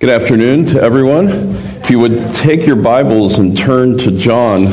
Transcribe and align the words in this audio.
Good 0.00 0.08
afternoon 0.08 0.64
to 0.64 0.80
everyone. 0.80 1.28
If 1.28 1.90
you 1.90 1.98
would 1.98 2.32
take 2.32 2.66
your 2.66 2.76
Bibles 2.76 3.38
and 3.38 3.54
turn 3.54 3.98
to 3.98 4.10
John 4.10 4.66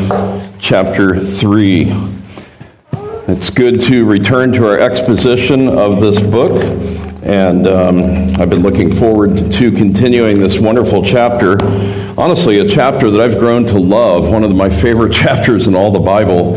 chapter 0.58 1.20
3. 1.20 1.92
It's 3.28 3.50
good 3.50 3.82
to 3.82 4.06
return 4.06 4.54
to 4.54 4.66
our 4.66 4.80
exposition 4.80 5.68
of 5.68 6.00
this 6.00 6.18
book, 6.18 6.64
and 7.24 7.68
um, 7.68 8.04
I've 8.40 8.50
been 8.50 8.62
looking 8.62 8.96
forward 8.96 9.52
to 9.52 9.70
continuing 9.70 10.40
this 10.40 10.60
wonderful 10.60 11.04
chapter. 11.04 11.62
Honestly, 12.18 12.60
a 12.60 12.66
chapter 12.66 13.12
that 13.12 13.20
I've 13.20 13.38
grown 13.38 13.66
to 13.66 13.78
love, 13.78 14.32
one 14.32 14.46
of 14.46 14.56
my 14.56 14.70
favorite 14.70 15.12
chapters 15.24 15.68
in 15.68 15.76
all 15.76 15.92
the 15.92 16.00
Bible. 16.00 16.56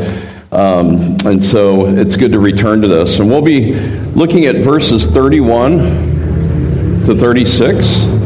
Um, 0.52 1.16
and 1.24 1.42
so 1.42 1.88
it's 1.88 2.14
good 2.14 2.30
to 2.30 2.38
return 2.38 2.82
to 2.82 2.86
this. 2.86 3.18
And 3.18 3.28
we'll 3.28 3.42
be 3.42 3.74
looking 4.12 4.44
at 4.44 4.62
verses 4.62 5.08
31 5.08 5.78
to 7.06 7.16
36 7.16 8.19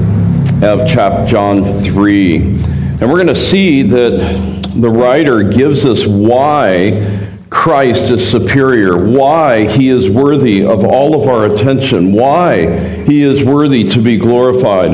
of 0.65 0.89
chapter 0.89 1.27
John 1.27 1.83
3. 1.83 2.37
And 2.37 3.03
we're 3.03 3.17
going 3.17 3.27
to 3.27 3.37
see 3.37 3.83
that 3.83 4.63
the 4.75 4.89
writer 4.89 5.43
gives 5.43 5.85
us 5.85 6.07
why 6.07 7.31
Christ 7.51 8.11
is 8.11 8.27
superior, 8.27 8.97
why 8.97 9.69
he 9.69 9.91
is 9.91 10.09
worthy 10.09 10.65
of 10.65 10.85
all 10.85 11.21
of 11.21 11.29
our 11.29 11.47
attention, 11.47 12.13
why 12.13 12.79
he 13.05 13.23
is 13.23 13.45
worthy 13.45 13.85
to 13.91 14.01
be 14.01 14.17
glorified. 14.17 14.93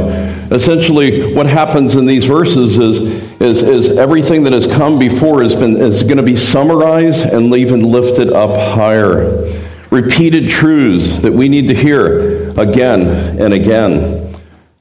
Essentially, 0.52 1.34
what 1.34 1.46
happens 1.46 1.94
in 1.94 2.04
these 2.04 2.24
verses 2.24 2.76
is, 2.76 2.98
is, 3.40 3.62
is 3.62 3.96
everything 3.96 4.42
that 4.44 4.52
has 4.52 4.66
come 4.66 4.98
before 4.98 5.42
has 5.42 5.54
been, 5.54 5.76
is 5.76 6.02
going 6.02 6.16
to 6.16 6.22
be 6.22 6.36
summarized 6.36 7.22
and 7.22 7.54
even 7.54 7.84
lifted 7.84 8.32
up 8.32 8.56
higher. 8.74 9.48
Repeated 9.90 10.48
truths 10.48 11.20
that 11.20 11.32
we 11.32 11.48
need 11.48 11.68
to 11.68 11.74
hear 11.74 12.50
again 12.58 13.40
and 13.40 13.54
again 13.54 14.19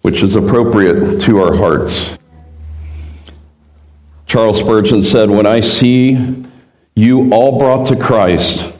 which 0.01 0.23
is 0.23 0.35
appropriate 0.35 1.21
to 1.21 1.39
our 1.39 1.55
hearts. 1.55 2.17
Charles 4.25 4.59
Spurgeon 4.59 5.01
said, 5.01 5.29
When 5.29 5.45
I 5.45 5.61
see 5.61 6.45
you 6.95 7.33
all 7.33 7.57
brought 7.57 7.87
to 7.87 7.95
Christ, 7.95 8.73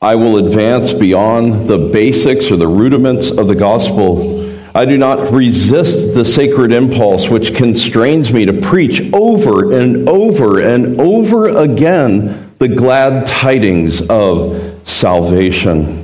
I 0.00 0.14
will 0.14 0.46
advance 0.46 0.94
beyond 0.94 1.68
the 1.68 1.90
basics 1.92 2.50
or 2.50 2.56
the 2.56 2.68
rudiments 2.68 3.30
of 3.30 3.48
the 3.48 3.54
gospel. 3.54 4.48
I 4.74 4.84
do 4.84 4.96
not 4.96 5.32
resist 5.32 6.14
the 6.14 6.24
sacred 6.24 6.72
impulse 6.72 7.28
which 7.28 7.54
constrains 7.54 8.32
me 8.32 8.46
to 8.46 8.52
preach 8.52 9.12
over 9.12 9.74
and 9.76 10.08
over 10.08 10.60
and 10.60 11.00
over 11.00 11.48
again 11.48 12.54
the 12.60 12.68
glad 12.68 13.26
tidings 13.26 14.00
of 14.08 14.80
salvation. 14.88 15.99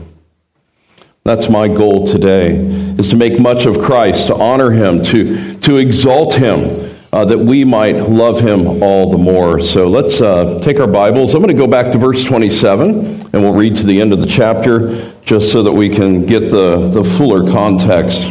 That's 1.27 1.49
my 1.49 1.67
goal 1.67 2.07
today, 2.07 2.55
is 2.55 3.09
to 3.11 3.17
make 3.17 3.41
much 3.41 3.67
of 3.67 3.81
Christ, 3.81 4.29
to 4.29 4.37
honor 4.37 4.71
him, 4.71 5.03
to, 5.07 5.59
to 5.59 5.77
exalt 5.77 6.35
him, 6.35 6.95
uh, 7.13 7.25
that 7.25 7.39
we 7.39 7.65
might 7.65 7.97
love 7.97 8.39
him 8.39 8.81
all 8.81 9.11
the 9.11 9.19
more. 9.19 9.59
So 9.59 9.89
let's 9.89 10.21
uh, 10.21 10.61
take 10.61 10.79
our 10.79 10.87
Bibles. 10.87 11.35
I'm 11.35 11.43
going 11.43 11.49
to 11.49 11.61
go 11.61 11.67
back 11.67 11.91
to 11.91 11.99
verse 11.99 12.25
27, 12.25 12.91
and 13.33 13.33
we'll 13.33 13.55
read 13.55 13.75
to 13.75 13.83
the 13.83 14.01
end 14.01 14.13
of 14.13 14.21
the 14.21 14.27
chapter 14.29 15.13
just 15.23 15.51
so 15.51 15.65
that 15.65 15.73
we 15.73 15.89
can 15.89 16.27
get 16.27 16.49
the, 16.53 16.91
the 16.91 17.03
fuller 17.03 17.51
context. 17.51 18.31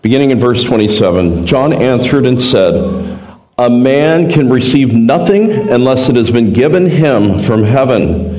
Beginning 0.00 0.30
in 0.30 0.38
verse 0.38 0.62
27, 0.62 1.46
John 1.46 1.72
answered 1.72 2.26
and 2.26 2.40
said, 2.40 2.74
A 3.58 3.68
man 3.68 4.30
can 4.30 4.48
receive 4.48 4.94
nothing 4.94 5.50
unless 5.50 6.08
it 6.08 6.14
has 6.14 6.30
been 6.30 6.52
given 6.52 6.86
him 6.86 7.40
from 7.40 7.64
heaven. 7.64 8.38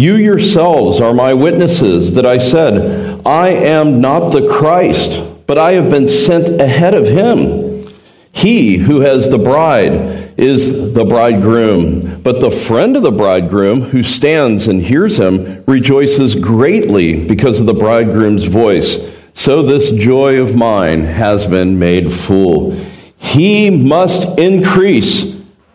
You 0.00 0.14
yourselves 0.16 0.98
are 0.98 1.12
my 1.12 1.34
witnesses 1.34 2.14
that 2.14 2.24
I 2.24 2.38
said, 2.38 2.99
I 3.24 3.48
am 3.48 4.00
not 4.00 4.30
the 4.30 4.48
Christ, 4.48 5.22
but 5.46 5.58
I 5.58 5.72
have 5.72 5.90
been 5.90 6.08
sent 6.08 6.60
ahead 6.60 6.94
of 6.94 7.06
him. 7.06 7.84
He 8.32 8.78
who 8.78 9.00
has 9.00 9.28
the 9.28 9.38
bride 9.38 10.32
is 10.38 10.94
the 10.94 11.04
bridegroom, 11.04 12.22
but 12.22 12.40
the 12.40 12.50
friend 12.50 12.96
of 12.96 13.02
the 13.02 13.10
bridegroom 13.10 13.82
who 13.82 14.02
stands 14.02 14.68
and 14.68 14.82
hears 14.82 15.18
him 15.18 15.64
rejoices 15.66 16.34
greatly 16.34 17.26
because 17.26 17.60
of 17.60 17.66
the 17.66 17.74
bridegroom's 17.74 18.44
voice. 18.44 18.98
So 19.34 19.62
this 19.62 19.90
joy 19.90 20.40
of 20.40 20.56
mine 20.56 21.04
has 21.04 21.46
been 21.46 21.78
made 21.78 22.12
full. 22.12 22.72
He 23.16 23.68
must 23.68 24.38
increase, 24.38 25.24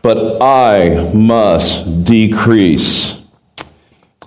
but 0.02 0.42
I 0.42 1.12
must 1.14 2.04
decrease. 2.04 3.18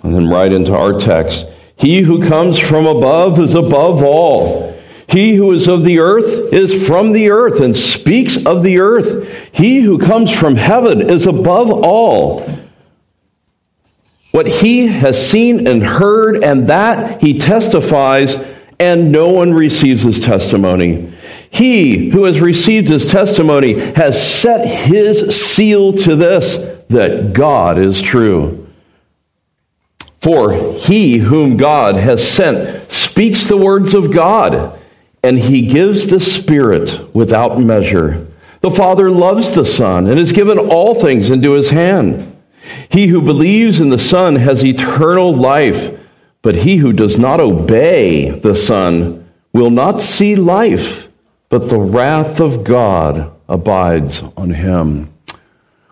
And 0.03 0.13
then 0.13 0.29
right 0.29 0.53
into 0.53 0.73
our 0.73 0.93
text 0.97 1.45
He 1.79 2.01
who 2.01 2.21
comes 2.21 2.59
from 2.59 2.85
above 2.85 3.39
is 3.39 3.55
above 3.55 4.03
all. 4.03 4.77
He 5.07 5.35
who 5.35 5.51
is 5.53 5.67
of 5.67 5.83
the 5.83 5.99
earth 5.99 6.53
is 6.53 6.85
from 6.85 7.13
the 7.13 7.31
earth 7.31 7.61
and 7.61 7.75
speaks 7.75 8.45
of 8.45 8.63
the 8.63 8.79
earth. 8.79 9.49
He 9.53 9.81
who 9.81 9.97
comes 9.97 10.31
from 10.31 10.55
heaven 10.55 11.01
is 11.01 11.25
above 11.25 11.71
all. 11.71 12.47
What 14.31 14.45
he 14.45 14.87
has 14.87 15.29
seen 15.29 15.67
and 15.67 15.81
heard, 15.81 16.43
and 16.43 16.67
that 16.67 17.21
he 17.21 17.39
testifies, 17.39 18.37
and 18.79 19.11
no 19.11 19.29
one 19.29 19.53
receives 19.53 20.03
his 20.03 20.19
testimony. 20.19 21.11
He 21.49 22.09
who 22.09 22.25
has 22.25 22.39
received 22.39 22.89
his 22.89 23.07
testimony 23.07 23.79
has 23.93 24.21
set 24.21 24.67
his 24.67 25.35
seal 25.43 25.93
to 25.93 26.15
this 26.15 26.55
that 26.89 27.33
God 27.33 27.79
is 27.79 28.01
true. 28.01 28.68
For 30.19 30.73
he 30.73 31.19
whom 31.19 31.57
God 31.57 31.95
has 31.95 32.27
sent 32.27 32.91
speaks 32.91 33.47
the 33.47 33.57
words 33.57 33.93
of 33.93 34.13
God, 34.13 34.77
and 35.23 35.39
he 35.39 35.67
gives 35.67 36.07
the 36.07 36.19
Spirit 36.19 37.13
without 37.13 37.59
measure. 37.59 38.27
The 38.61 38.71
Father 38.71 39.09
loves 39.09 39.53
the 39.53 39.65
Son 39.65 40.07
and 40.07 40.19
has 40.19 40.33
given 40.33 40.59
all 40.59 40.95
things 40.95 41.29
into 41.29 41.53
his 41.53 41.69
hand. 41.69 42.35
He 42.89 43.07
who 43.07 43.21
believes 43.21 43.79
in 43.79 43.89
the 43.89 43.99
Son 43.99 44.35
has 44.35 44.63
eternal 44.63 45.33
life, 45.33 45.97
but 46.41 46.55
he 46.55 46.77
who 46.77 46.91
does 46.91 47.17
not 47.17 47.39
obey 47.39 48.29
the 48.29 48.55
Son 48.55 49.29
will 49.53 49.69
not 49.69 50.01
see 50.01 50.35
life, 50.35 51.09
but 51.47 51.69
the 51.69 51.79
wrath 51.79 52.39
of 52.39 52.63
God 52.63 53.31
abides 53.47 54.21
on 54.37 54.51
him. 54.51 55.11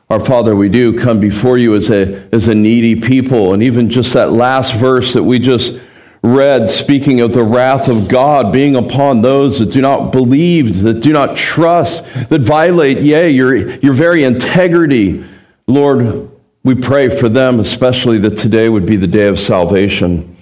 Our 0.09 0.23
Father, 0.23 0.56
we 0.56 0.69
do 0.69 0.97
come 0.97 1.19
before 1.19 1.57
you 1.57 1.75
as 1.75 1.90
a, 1.90 2.29
as 2.31 2.47
a 2.47 2.56
needy 2.56 3.00
people. 3.00 3.53
And 3.53 3.62
even 3.62 3.90
just 3.90 4.13
that 4.13 4.31
last 4.31 4.73
verse 4.75 5.13
that 5.13 5.23
we 5.23 5.38
just 5.38 5.78
read, 6.22 6.69
speaking 6.69 7.19
of 7.19 7.34
the 7.34 7.44
wrath 7.44 7.90
of 7.90 8.07
God 8.07 8.53
being 8.53 8.78
upon 8.78 9.22
those 9.22 9.59
that 9.59 9.73
do 9.73 9.81
not 9.81 10.13
believe, 10.13 10.84
that 10.84 11.01
do 11.01 11.12
not 11.12 11.35
trust, 11.35 12.06
that 12.29 12.41
violate, 12.41 13.00
yea, 13.00 13.29
your, 13.29 13.69
your 13.79 13.94
very 13.94 14.23
integrity. 14.23 15.25
Lord, 15.67 16.31
we 16.63 16.75
pray 16.75 17.09
for 17.09 17.28
them, 17.28 17.59
especially 17.59 18.17
that 18.19 18.38
today 18.38 18.69
would 18.69 18.85
be 18.85 18.96
the 18.96 19.07
day 19.07 19.28
of 19.28 19.40
salvation. 19.40 20.38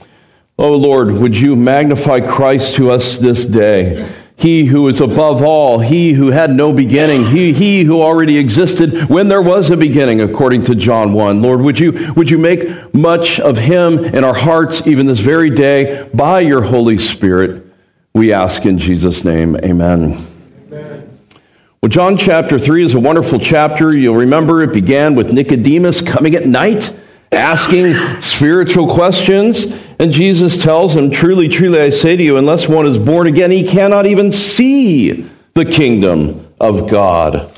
Oh 0.57 0.77
Lord, 0.77 1.11
would 1.11 1.35
you 1.35 1.55
magnify 1.55 2.21
Christ 2.21 2.75
to 2.75 2.91
us 2.91 3.17
this 3.17 3.45
day? 3.45 4.09
He 4.37 4.65
who 4.65 4.87
is 4.89 4.99
above 4.99 5.41
all, 5.41 5.79
he 5.79 6.11
who 6.13 6.27
had 6.27 6.51
no 6.51 6.73
beginning, 6.73 7.25
he, 7.25 7.53
he 7.53 7.83
who 7.83 8.01
already 8.01 8.37
existed 8.37 9.09
when 9.09 9.29
there 9.29 9.41
was 9.41 9.69
a 9.69 9.77
beginning, 9.77 10.19
according 10.19 10.63
to 10.63 10.75
John 10.75 11.13
1. 11.13 11.41
Lord, 11.41 11.61
would 11.61 11.79
you, 11.79 12.13
would 12.15 12.29
you 12.29 12.37
make 12.37 12.93
much 12.93 13.39
of 13.39 13.57
him 13.57 14.03
in 14.03 14.25
our 14.25 14.33
hearts 14.33 14.85
even 14.85 15.05
this 15.05 15.19
very 15.19 15.49
day 15.49 16.09
by 16.13 16.41
your 16.41 16.63
Holy 16.63 16.97
Spirit? 16.97 17.65
We 18.13 18.33
ask 18.33 18.65
in 18.65 18.77
Jesus' 18.77 19.23
name, 19.23 19.55
amen. 19.57 20.25
amen. 20.67 21.19
Well, 21.81 21.89
John 21.89 22.17
chapter 22.17 22.59
3 22.59 22.83
is 22.83 22.93
a 22.93 22.99
wonderful 22.99 23.39
chapter. 23.39 23.95
You'll 23.95 24.15
remember 24.15 24.61
it 24.63 24.73
began 24.73 25.15
with 25.15 25.31
Nicodemus 25.31 26.01
coming 26.01 26.35
at 26.35 26.45
night, 26.45 26.93
asking 27.31 28.21
spiritual 28.21 28.93
questions. 28.93 29.84
And 29.99 30.11
Jesus 30.11 30.61
tells 30.61 30.95
him, 30.95 31.09
Truly, 31.09 31.47
truly, 31.47 31.79
I 31.79 31.89
say 31.89 32.15
to 32.15 32.23
you, 32.23 32.37
unless 32.37 32.67
one 32.67 32.85
is 32.85 32.99
born 32.99 33.27
again, 33.27 33.51
he 33.51 33.63
cannot 33.63 34.05
even 34.05 34.31
see 34.31 35.29
the 35.53 35.65
kingdom 35.65 36.47
of 36.59 36.89
God. 36.89 37.51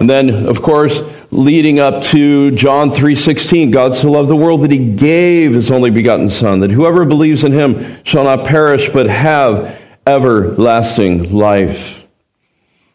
And 0.00 0.08
then, 0.08 0.48
of 0.48 0.62
course, 0.62 1.02
leading 1.30 1.78
up 1.78 2.02
to 2.04 2.50
John 2.52 2.90
3:16, 2.90 3.70
God 3.70 3.94
so 3.94 4.10
loved 4.10 4.28
the 4.28 4.36
world 4.36 4.62
that 4.62 4.70
he 4.70 4.78
gave 4.78 5.54
his 5.54 5.70
only 5.70 5.90
begotten 5.90 6.28
son 6.28 6.60
that 6.60 6.70
whoever 6.70 7.04
believes 7.04 7.44
in 7.44 7.52
him 7.52 7.98
shall 8.02 8.24
not 8.24 8.46
perish 8.46 8.88
but 8.90 9.06
have 9.06 9.78
everlasting 10.06 11.32
life. 11.32 12.04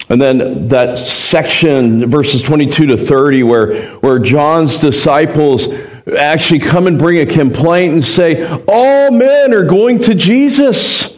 And 0.10 0.22
then 0.22 0.70
that 0.70 0.98
section 0.98 2.10
verses 2.10 2.42
22 2.42 2.88
to 2.88 2.98
30 2.98 3.44
where 3.44 3.86
where 3.98 4.20
John's 4.20 4.78
disciples 4.78 5.68
actually 6.16 6.60
come 6.60 6.88
and 6.88 6.98
bring 6.98 7.20
a 7.20 7.26
complaint 7.26 7.94
and 7.94 8.04
say, 8.04 8.46
All 8.68 9.12
men 9.12 9.54
are 9.54 9.64
going 9.64 10.00
to 10.00 10.16
Jesus. 10.16 11.18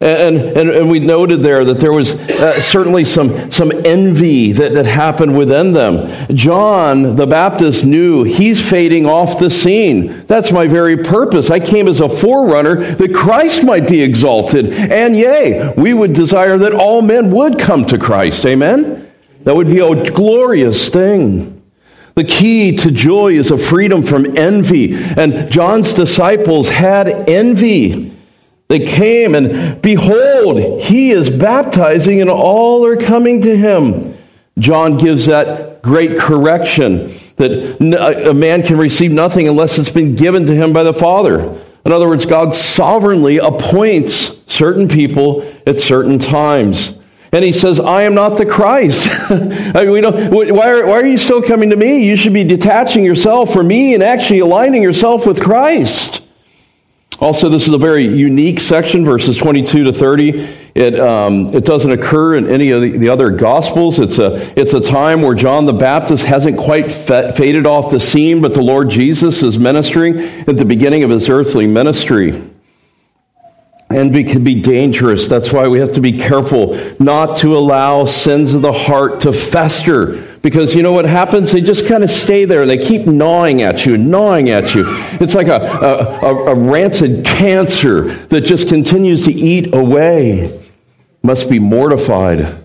And, 0.00 0.36
and, 0.36 0.68
and, 0.68 0.90
we 0.90 0.98
noted 0.98 1.40
there 1.40 1.64
that 1.64 1.78
there 1.78 1.92
was 1.92 2.10
uh, 2.10 2.60
certainly 2.60 3.06
some, 3.06 3.50
some 3.50 3.72
envy 3.86 4.52
that, 4.52 4.74
that 4.74 4.84
happened 4.84 5.38
within 5.38 5.72
them. 5.72 6.10
John 6.36 7.16
the 7.16 7.26
Baptist 7.26 7.86
knew 7.86 8.24
he's 8.24 8.60
fading 8.68 9.06
off 9.06 9.38
the 9.38 9.48
scene. 9.48 10.26
That's 10.26 10.52
my 10.52 10.66
very 10.66 10.98
purpose. 10.98 11.48
I 11.48 11.60
came 11.60 11.88
as 11.88 12.00
a 12.00 12.08
forerunner 12.08 12.84
that 12.96 13.14
Christ 13.14 13.64
might 13.64 13.88
be 13.88 14.02
exalted. 14.02 14.72
And 14.72 15.16
yea, 15.16 15.72
we 15.76 15.94
would 15.94 16.12
desire 16.12 16.58
that 16.58 16.74
all 16.74 17.00
men 17.00 17.30
would 17.30 17.58
come 17.58 17.86
to 17.86 17.96
Christ. 17.96 18.44
Amen? 18.44 19.10
That 19.44 19.54
would 19.56 19.68
be 19.68 19.78
a 19.78 20.10
glorious 20.10 20.88
thing. 20.88 21.53
The 22.14 22.24
key 22.24 22.76
to 22.76 22.90
joy 22.90 23.32
is 23.32 23.50
a 23.50 23.58
freedom 23.58 24.02
from 24.02 24.36
envy. 24.36 24.94
And 24.94 25.50
John's 25.50 25.92
disciples 25.92 26.68
had 26.68 27.08
envy. 27.28 28.12
They 28.68 28.86
came 28.86 29.34
and 29.34 29.80
behold, 29.82 30.80
he 30.80 31.10
is 31.10 31.28
baptizing 31.30 32.20
and 32.20 32.30
all 32.30 32.86
are 32.86 32.96
coming 32.96 33.42
to 33.42 33.56
him. 33.56 34.16
John 34.58 34.96
gives 34.96 35.26
that 35.26 35.82
great 35.82 36.18
correction 36.18 37.12
that 37.36 38.28
a 38.28 38.32
man 38.32 38.62
can 38.62 38.78
receive 38.78 39.10
nothing 39.10 39.48
unless 39.48 39.78
it's 39.78 39.90
been 39.90 40.14
given 40.14 40.46
to 40.46 40.54
him 40.54 40.72
by 40.72 40.84
the 40.84 40.94
Father. 40.94 41.60
In 41.84 41.92
other 41.92 42.08
words, 42.08 42.24
God 42.24 42.54
sovereignly 42.54 43.38
appoints 43.38 44.32
certain 44.46 44.88
people 44.88 45.42
at 45.66 45.80
certain 45.80 46.18
times. 46.18 46.94
And 47.34 47.44
he 47.44 47.52
says, 47.52 47.80
I 47.80 48.02
am 48.02 48.14
not 48.14 48.38
the 48.38 48.46
Christ. 48.46 49.08
I 49.30 49.82
mean, 49.82 49.90
we 49.90 50.00
don't, 50.00 50.30
why, 50.30 50.70
are, 50.70 50.86
why 50.86 50.92
are 50.92 51.06
you 51.06 51.18
still 51.18 51.42
coming 51.42 51.70
to 51.70 51.76
me? 51.76 52.06
You 52.06 52.14
should 52.14 52.32
be 52.32 52.44
detaching 52.44 53.04
yourself 53.04 53.52
from 53.52 53.66
me 53.66 53.92
and 53.92 54.04
actually 54.04 54.38
aligning 54.38 54.84
yourself 54.84 55.26
with 55.26 55.42
Christ. 55.42 56.22
Also, 57.18 57.48
this 57.48 57.66
is 57.66 57.74
a 57.74 57.78
very 57.78 58.04
unique 58.04 58.60
section, 58.60 59.04
verses 59.04 59.36
22 59.36 59.82
to 59.82 59.92
30. 59.92 60.46
It, 60.76 61.00
um, 61.00 61.48
it 61.48 61.64
doesn't 61.64 61.90
occur 61.90 62.36
in 62.36 62.48
any 62.48 62.70
of 62.70 62.82
the, 62.82 62.98
the, 62.98 63.08
other 63.08 63.30
Gospels. 63.30 63.98
It's 63.98 64.20
a, 64.20 64.36
it's 64.56 64.72
a 64.72 64.80
time 64.80 65.20
where 65.20 65.34
John 65.34 65.66
the 65.66 65.72
Baptist 65.72 66.24
hasn't 66.24 66.56
quite 66.56 66.92
faded 66.92 67.66
off 67.66 67.90
the 67.90 67.98
scene, 67.98 68.42
but 68.42 68.54
the 68.54 68.62
Lord 68.62 68.90
Jesus 68.90 69.42
is 69.42 69.58
ministering 69.58 70.20
at 70.20 70.56
the 70.56 70.64
beginning 70.64 71.02
of 71.02 71.10
his 71.10 71.28
earthly 71.28 71.66
ministry. 71.66 72.53
Envy 73.94 74.24
can 74.24 74.44
be 74.44 74.60
dangerous. 74.60 75.28
That's 75.28 75.52
why 75.52 75.68
we 75.68 75.78
have 75.78 75.92
to 75.92 76.00
be 76.00 76.12
careful 76.12 76.74
not 76.98 77.36
to 77.38 77.56
allow 77.56 78.04
sins 78.04 78.52
of 78.54 78.62
the 78.62 78.72
heart 78.72 79.20
to 79.20 79.32
fester 79.32 80.34
because 80.44 80.74
you 80.74 80.82
know 80.82 80.92
what 80.92 81.06
happens? 81.06 81.52
They 81.52 81.62
just 81.62 81.86
kind 81.86 82.04
of 82.04 82.10
stay 82.10 82.44
there 82.44 82.60
and 82.60 82.70
they 82.70 82.76
keep 82.76 83.06
gnawing 83.06 83.62
at 83.62 83.86
you 83.86 83.96
gnawing 83.96 84.50
at 84.50 84.74
you. 84.74 84.84
It's 84.86 85.34
like 85.34 85.48
a, 85.48 85.56
a, 85.56 86.26
a, 86.26 86.44
a 86.52 86.54
rancid 86.54 87.24
cancer 87.24 88.12
that 88.26 88.42
just 88.42 88.68
continues 88.68 89.24
to 89.24 89.32
eat 89.32 89.74
away. 89.74 90.62
Must 91.22 91.48
be 91.48 91.58
mortified. 91.58 92.62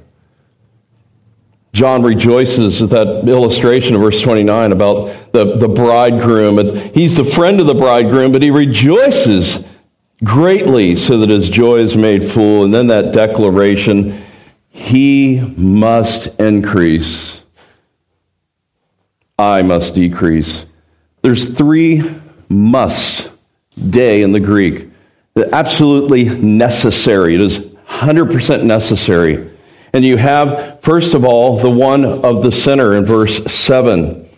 John 1.72 2.04
rejoices 2.04 2.82
at 2.82 2.90
that 2.90 3.30
illustration 3.30 3.96
of 3.96 4.02
verse 4.02 4.20
29 4.20 4.74
about 4.74 5.32
the, 5.32 5.56
the 5.56 5.70
bridegroom. 5.70 6.60
And 6.60 6.78
he's 6.94 7.16
the 7.16 7.24
friend 7.24 7.62
of 7.62 7.68
the 7.68 7.76
bridegroom, 7.76 8.34
but 8.34 8.44
he 8.44 8.52
rejoices 8.52 9.64
greatly 10.24 10.96
so 10.96 11.18
that 11.20 11.30
his 11.30 11.50
joy 11.50 11.78
is 11.78 11.96
made 11.96 12.24
full. 12.24 12.64
And 12.64 12.74
then 12.74 12.88
that 12.88 13.14
declaration, 13.14 14.22
he 14.70 15.40
must 15.58 16.28
increase 16.40 17.40
I 19.40 19.62
must 19.62 19.96
decrease. 19.96 20.66
There's 21.22 21.54
three 21.54 22.04
must 22.50 23.32
dei 23.90 24.22
in 24.22 24.34
the 24.34 24.40
Greek. 24.42 24.90
Absolutely 25.54 26.26
necessary. 26.26 27.36
It 27.36 27.42
is 27.42 27.60
100% 27.60 28.64
necessary. 28.64 29.50
And 29.94 30.04
you 30.04 30.18
have, 30.18 30.82
first 30.82 31.14
of 31.14 31.24
all, 31.24 31.58
the 31.58 31.70
one 31.70 32.04
of 32.04 32.44
the 32.44 32.52
sinner 32.52 32.96
in 32.96 33.06
verse 33.06 33.42
7. 33.46 34.30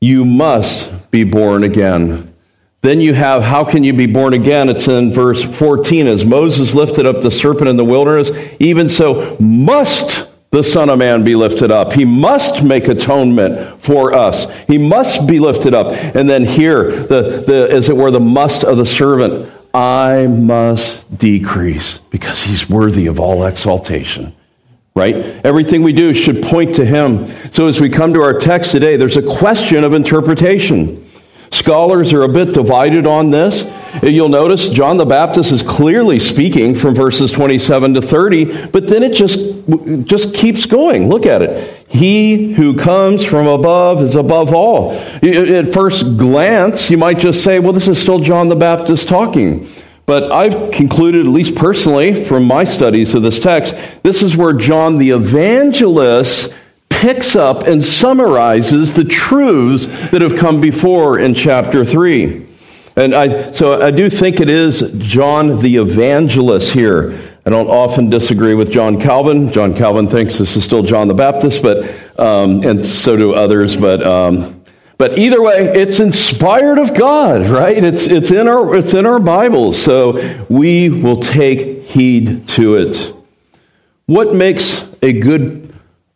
You 0.00 0.24
must 0.24 1.10
be 1.10 1.24
born 1.24 1.64
again. 1.64 2.31
Then 2.82 3.00
you 3.00 3.14
have, 3.14 3.44
how 3.44 3.64
can 3.64 3.84
you 3.84 3.92
be 3.92 4.06
born 4.06 4.34
again? 4.34 4.68
It's 4.68 4.88
in 4.88 5.12
verse 5.12 5.42
14. 5.42 6.08
As 6.08 6.24
Moses 6.24 6.74
lifted 6.74 7.06
up 7.06 7.20
the 7.20 7.30
serpent 7.30 7.68
in 7.68 7.76
the 7.76 7.84
wilderness, 7.84 8.32
even 8.58 8.88
so 8.88 9.36
must 9.38 10.28
the 10.50 10.64
Son 10.64 10.90
of 10.90 10.98
Man 10.98 11.22
be 11.22 11.36
lifted 11.36 11.70
up. 11.70 11.92
He 11.92 12.04
must 12.04 12.64
make 12.64 12.88
atonement 12.88 13.80
for 13.80 14.12
us. 14.12 14.52
He 14.66 14.78
must 14.78 15.28
be 15.28 15.38
lifted 15.38 15.74
up. 15.74 15.92
And 16.14 16.28
then 16.28 16.44
here, 16.44 16.90
the, 16.90 17.44
the, 17.46 17.68
as 17.70 17.88
it 17.88 17.96
were, 17.96 18.10
the 18.10 18.20
must 18.20 18.64
of 18.64 18.76
the 18.76 18.86
servant. 18.86 19.50
I 19.72 20.26
must 20.26 21.16
decrease 21.16 21.98
because 22.10 22.42
he's 22.42 22.68
worthy 22.68 23.06
of 23.06 23.18
all 23.18 23.44
exaltation. 23.46 24.34
Right? 24.94 25.14
Everything 25.46 25.82
we 25.82 25.94
do 25.94 26.12
should 26.12 26.42
point 26.42 26.74
to 26.74 26.84
him. 26.84 27.26
So 27.52 27.68
as 27.68 27.80
we 27.80 27.88
come 27.88 28.12
to 28.12 28.20
our 28.20 28.38
text 28.38 28.72
today, 28.72 28.96
there's 28.96 29.16
a 29.16 29.22
question 29.22 29.84
of 29.84 29.94
interpretation. 29.94 31.08
Scholars 31.52 32.12
are 32.14 32.22
a 32.22 32.28
bit 32.28 32.54
divided 32.54 33.06
on 33.06 33.30
this. 33.30 33.64
You'll 34.02 34.30
notice 34.30 34.70
John 34.70 34.96
the 34.96 35.04
Baptist 35.04 35.52
is 35.52 35.62
clearly 35.62 36.18
speaking 36.18 36.74
from 36.74 36.94
verses 36.94 37.30
27 37.30 37.94
to 37.94 38.02
30, 38.02 38.68
but 38.68 38.88
then 38.88 39.02
it 39.02 39.14
just, 39.14 39.38
just 40.06 40.34
keeps 40.34 40.64
going. 40.64 41.10
Look 41.10 41.26
at 41.26 41.42
it. 41.42 41.86
He 41.88 42.54
who 42.54 42.74
comes 42.74 43.22
from 43.22 43.46
above 43.46 44.00
is 44.00 44.16
above 44.16 44.54
all. 44.54 44.92
At 44.92 45.74
first 45.74 46.16
glance, 46.16 46.88
you 46.88 46.96
might 46.96 47.18
just 47.18 47.44
say, 47.44 47.58
well, 47.58 47.74
this 47.74 47.86
is 47.86 48.00
still 48.00 48.18
John 48.18 48.48
the 48.48 48.56
Baptist 48.56 49.06
talking. 49.06 49.68
But 50.06 50.32
I've 50.32 50.72
concluded, 50.72 51.26
at 51.26 51.32
least 51.32 51.54
personally, 51.54 52.24
from 52.24 52.44
my 52.44 52.64
studies 52.64 53.14
of 53.14 53.22
this 53.22 53.38
text, 53.38 53.74
this 54.02 54.22
is 54.22 54.38
where 54.38 54.54
John 54.54 54.96
the 54.96 55.10
evangelist 55.10 56.52
picks 57.02 57.34
up 57.34 57.66
and 57.66 57.84
summarizes 57.84 58.92
the 58.92 59.02
truths 59.02 59.86
that 60.12 60.22
have 60.22 60.36
come 60.36 60.60
before 60.60 61.18
in 61.18 61.34
chapter 61.34 61.84
3. 61.84 62.46
And 62.94 63.12
I, 63.12 63.50
so 63.50 63.82
I 63.82 63.90
do 63.90 64.08
think 64.08 64.38
it 64.38 64.48
is 64.48 64.92
John 64.98 65.58
the 65.60 65.78
evangelist 65.78 66.72
here. 66.72 67.18
I 67.44 67.50
don't 67.50 67.66
often 67.66 68.08
disagree 68.08 68.54
with 68.54 68.70
John 68.70 69.00
Calvin. 69.00 69.50
John 69.50 69.74
Calvin 69.74 70.06
thinks 70.06 70.38
this 70.38 70.54
is 70.56 70.62
still 70.62 70.84
John 70.84 71.08
the 71.08 71.14
Baptist, 71.14 71.60
but 71.60 71.82
um, 72.20 72.62
and 72.62 72.86
so 72.86 73.16
do 73.16 73.32
others. 73.34 73.76
But 73.76 74.06
um, 74.06 74.62
but 74.96 75.18
either 75.18 75.42
way, 75.42 75.56
it's 75.56 75.98
inspired 75.98 76.78
of 76.78 76.94
God, 76.94 77.48
right? 77.48 77.82
It's 77.82 78.04
it's 78.04 78.30
in 78.30 78.46
our 78.46 78.76
it's 78.76 78.94
in 78.94 79.06
our 79.06 79.18
Bibles, 79.18 79.82
so 79.82 80.44
we 80.48 80.88
will 80.88 81.18
take 81.18 81.82
heed 81.82 82.46
to 82.50 82.76
it. 82.76 83.12
What 84.06 84.36
makes 84.36 84.88
a 85.02 85.12
good 85.12 85.62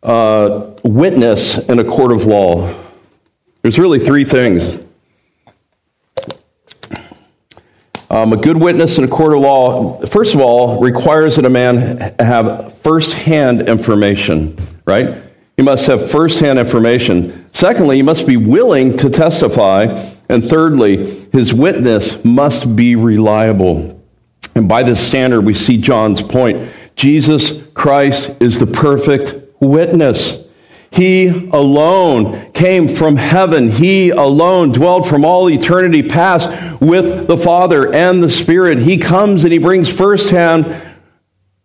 uh, 0.07 0.76
witness 0.87 1.57
in 1.57 1.79
a 1.79 1.83
court 1.83 2.11
of 2.11 2.25
law? 2.25 2.73
There's 3.61 3.77
really 3.77 3.99
three 3.99 4.23
things. 4.23 4.83
Um, 8.09 8.31
a 8.31 8.37
good 8.37 8.55
witness 8.55 8.97
in 8.97 9.03
a 9.03 9.07
court 9.07 9.33
of 9.33 9.41
law, 9.41 9.99
first 10.05 10.33
of 10.33 10.39
all, 10.39 10.79
requires 10.79 11.35
that 11.35 11.43
a 11.43 11.49
man 11.49 12.15
have 12.19 12.73
firsthand 12.77 13.67
information, 13.67 14.57
right? 14.85 15.17
He 15.57 15.63
must 15.63 15.87
have 15.87 16.09
firsthand 16.09 16.57
information. 16.57 17.49
Secondly, 17.51 17.97
he 17.97 18.03
must 18.03 18.25
be 18.25 18.37
willing 18.37 18.95
to 18.97 19.09
testify. 19.09 19.83
And 20.29 20.49
thirdly, 20.49 21.27
his 21.33 21.53
witness 21.53 22.23
must 22.23 22.75
be 22.75 22.95
reliable. 22.95 24.01
And 24.55 24.69
by 24.69 24.83
this 24.83 25.05
standard, 25.05 25.41
we 25.41 25.53
see 25.53 25.77
John's 25.77 26.21
point. 26.21 26.69
Jesus 26.95 27.61
Christ 27.73 28.35
is 28.39 28.59
the 28.59 28.67
perfect 28.67 29.35
witness. 29.59 30.46
He 30.91 31.27
alone 31.49 32.51
came 32.51 32.87
from 32.87 33.17
heaven. 33.17 33.69
He 33.69 34.09
alone 34.09 34.71
dwelled 34.71 35.07
from 35.07 35.25
all 35.25 35.49
eternity 35.49 36.03
past 36.03 36.81
with 36.81 37.27
the 37.27 37.37
Father 37.37 37.93
and 37.93 38.23
the 38.23 38.31
Spirit. 38.31 38.79
He 38.79 38.97
comes 38.97 39.43
and 39.43 39.51
he 39.51 39.59
brings 39.59 39.89
firsthand 39.89 40.81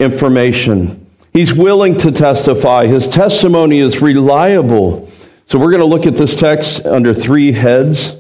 information. 0.00 1.06
He's 1.32 1.54
willing 1.54 1.96
to 1.98 2.12
testify. 2.12 2.86
His 2.86 3.08
testimony 3.08 3.78
is 3.78 4.02
reliable. 4.02 5.10
So 5.46 5.58
we're 5.58 5.70
going 5.70 5.80
to 5.80 5.86
look 5.86 6.06
at 6.06 6.16
this 6.16 6.36
text 6.36 6.84
under 6.84 7.14
three 7.14 7.52
heads. 7.52 8.16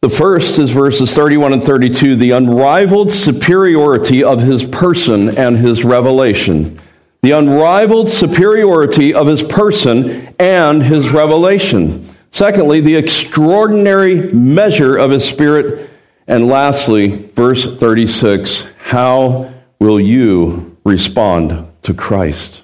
The 0.00 0.08
first 0.08 0.58
is 0.58 0.70
verses 0.70 1.12
31 1.12 1.52
and 1.52 1.62
32, 1.62 2.16
the 2.16 2.30
unrivaled 2.30 3.12
superiority 3.12 4.24
of 4.24 4.40
his 4.40 4.64
person 4.64 5.36
and 5.36 5.58
his 5.58 5.84
revelation 5.84 6.79
the 7.22 7.32
unrivaled 7.32 8.10
superiority 8.10 9.12
of 9.12 9.26
his 9.26 9.42
person 9.42 10.34
and 10.38 10.82
his 10.82 11.10
revelation. 11.10 12.08
Secondly, 12.32 12.80
the 12.80 12.96
extraordinary 12.96 14.32
measure 14.32 14.96
of 14.96 15.10
his 15.10 15.28
spirit. 15.28 15.90
And 16.26 16.46
lastly, 16.46 17.08
verse 17.08 17.66
36 17.76 18.66
how 18.78 19.52
will 19.78 20.00
you 20.00 20.76
respond 20.84 21.66
to 21.82 21.94
Christ? 21.94 22.62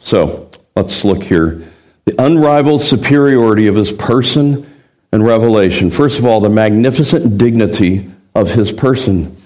So 0.00 0.48
let's 0.76 1.04
look 1.04 1.24
here. 1.24 1.64
The 2.04 2.14
unrivaled 2.24 2.82
superiority 2.82 3.66
of 3.66 3.74
his 3.74 3.90
person 3.90 4.64
and 5.10 5.24
revelation. 5.24 5.90
First 5.90 6.20
of 6.20 6.26
all, 6.26 6.40
the 6.40 6.48
magnificent 6.48 7.36
dignity 7.36 8.08
of 8.34 8.50
his 8.50 8.70
person. 8.70 9.36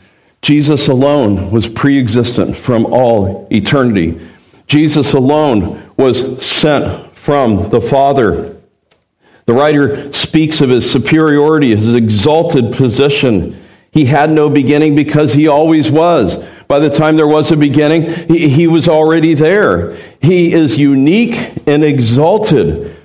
Jesus 0.42 0.88
alone 0.88 1.50
was 1.50 1.69
pre 1.69 1.99
existent 1.99 2.57
from 2.57 2.85
all 2.87 3.49
eternity. 3.50 4.21
Jesus 4.71 5.15
alone 5.15 5.83
was 5.97 6.47
sent 6.47 7.12
from 7.17 7.71
the 7.71 7.81
Father. 7.81 8.57
The 9.47 9.53
writer 9.53 10.12
speaks 10.12 10.61
of 10.61 10.71
his 10.71 10.89
superiority, 10.89 11.75
his 11.75 11.93
exalted 11.93 12.73
position. 12.73 13.61
He 13.91 14.05
had 14.05 14.31
no 14.31 14.49
beginning 14.49 14.95
because 14.95 15.33
he 15.33 15.49
always 15.49 15.91
was. 15.91 16.37
By 16.69 16.79
the 16.79 16.89
time 16.89 17.17
there 17.17 17.27
was 17.27 17.50
a 17.50 17.57
beginning, 17.57 18.12
he, 18.29 18.49
he 18.49 18.69
was 18.69 18.87
already 18.87 19.35
there. 19.35 19.97
He 20.23 20.53
is 20.53 20.79
unique 20.79 21.67
and 21.67 21.83
exalted. 21.83 22.97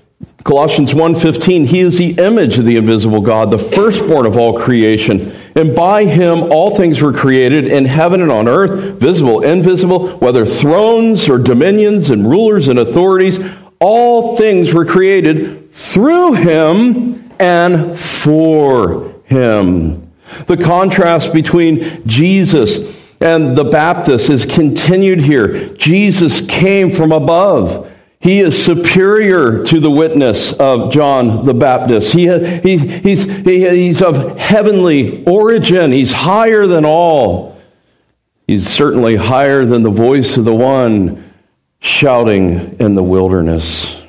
Colossians 0.44 0.94
1:15 0.94 1.66
He 1.66 1.80
is 1.80 1.98
the 1.98 2.12
image 2.24 2.60
of 2.60 2.66
the 2.66 2.78
invisible 2.78 3.22
God, 3.22 3.50
the 3.50 3.58
firstborn 3.58 4.28
of 4.28 4.38
all 4.38 4.54
creation. 4.54 5.36
And 5.56 5.74
by 5.74 6.04
him 6.04 6.52
all 6.52 6.76
things 6.76 7.02
were 7.02 7.14
created 7.14 7.66
in 7.68 7.86
heaven 7.86 8.22
and 8.22 8.32
on 8.32 8.48
earth, 8.48 9.00
visible, 9.00 9.42
invisible, 9.44 10.18
whether 10.18 10.46
thrones 10.46 11.30
or 11.30 11.38
dominions 11.38 12.10
and 12.10 12.30
rulers 12.30 12.68
and 12.68 12.78
authorities, 12.78 13.40
all 13.80 14.36
things 14.36 14.74
were 14.74 14.86
created 14.86 15.72
through 15.72 16.34
him 16.34 17.32
and 17.40 17.98
for 17.98 19.16
him. 19.26 20.12
The 20.48 20.58
contrast 20.58 21.34
between 21.34 22.06
Jesus 22.06 23.14
and 23.22 23.58
the 23.58 23.64
Baptist 23.64 24.30
is 24.30 24.44
continued 24.44 25.22
here. 25.22 25.70
Jesus 25.76 26.46
came 26.46 26.92
from 26.92 27.12
above. 27.12 27.92
He 28.26 28.40
is 28.40 28.66
superior 28.66 29.64
to 29.66 29.80
the 29.80 29.92
witness 29.92 30.52
of 30.54 30.92
John 30.92 31.46
the 31.46 31.54
Baptist. 31.54 32.12
He, 32.12 32.28
he, 32.60 32.76
he's, 32.76 33.24
he, 33.24 33.70
he's 33.70 34.02
of 34.02 34.40
heavenly 34.40 35.24
origin. 35.26 35.92
He's 35.92 36.12
higher 36.12 36.66
than 36.66 36.86
all. 36.86 37.56
He's 38.48 38.68
certainly 38.68 39.16
higher 39.16 39.64
than 39.64 39.84
the 39.84 39.92
voice 39.92 40.38
of 40.38 40.46
the 40.46 40.56
one 40.56 41.32
shouting 41.78 42.78
in 42.80 42.96
the 42.96 43.04
wilderness. 43.04 44.02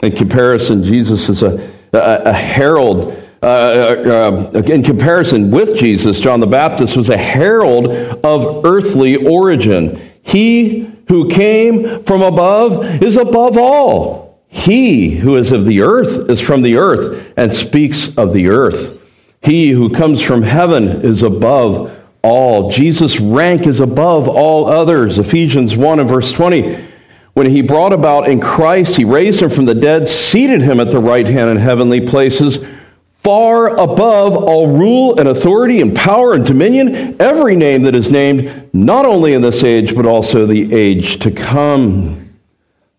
In 0.00 0.14
comparison, 0.14 0.84
Jesus 0.84 1.28
is 1.28 1.42
a, 1.42 1.72
a, 1.92 2.22
a 2.26 2.32
herald. 2.32 3.20
Uh, 3.42 3.46
uh, 3.46 4.50
uh, 4.54 4.58
in 4.60 4.84
comparison 4.84 5.50
with 5.50 5.76
Jesus, 5.76 6.20
John 6.20 6.38
the 6.38 6.46
Baptist 6.46 6.96
was 6.96 7.10
a 7.10 7.16
herald 7.16 7.88
of 8.24 8.64
earthly 8.64 9.16
origin. 9.16 10.00
He 10.22 10.91
who 11.12 11.28
came 11.28 12.02
from 12.04 12.22
above 12.22 13.02
is 13.02 13.18
above 13.18 13.58
all. 13.58 14.40
He 14.48 15.10
who 15.16 15.36
is 15.36 15.52
of 15.52 15.66
the 15.66 15.82
earth 15.82 16.30
is 16.30 16.40
from 16.40 16.62
the 16.62 16.78
earth 16.78 17.30
and 17.36 17.52
speaks 17.52 18.16
of 18.16 18.32
the 18.32 18.48
earth. 18.48 18.98
He 19.42 19.72
who 19.72 19.90
comes 19.90 20.22
from 20.22 20.40
heaven 20.40 20.88
is 20.88 21.22
above 21.22 21.94
all. 22.22 22.70
Jesus' 22.70 23.20
rank 23.20 23.66
is 23.66 23.78
above 23.78 24.26
all 24.26 24.64
others. 24.64 25.18
Ephesians 25.18 25.76
1 25.76 26.00
and 26.00 26.08
verse 26.08 26.32
20. 26.32 26.82
When 27.34 27.50
he 27.50 27.60
brought 27.60 27.92
about 27.92 28.26
in 28.26 28.40
Christ, 28.40 28.96
he 28.96 29.04
raised 29.04 29.42
him 29.42 29.50
from 29.50 29.66
the 29.66 29.74
dead, 29.74 30.08
seated 30.08 30.62
him 30.62 30.80
at 30.80 30.90
the 30.90 30.98
right 30.98 31.28
hand 31.28 31.50
in 31.50 31.58
heavenly 31.58 32.00
places 32.00 32.64
far 33.22 33.68
above 33.68 34.36
all 34.36 34.66
rule 34.66 35.18
and 35.18 35.28
authority 35.28 35.80
and 35.80 35.94
power 35.94 36.32
and 36.32 36.44
dominion, 36.44 37.14
every 37.20 37.54
name 37.54 37.82
that 37.82 37.94
is 37.94 38.10
named, 38.10 38.68
not 38.74 39.06
only 39.06 39.32
in 39.32 39.42
this 39.42 39.62
age, 39.62 39.94
but 39.94 40.06
also 40.06 40.44
the 40.44 40.74
age 40.74 41.20
to 41.20 41.30
come. 41.30 42.36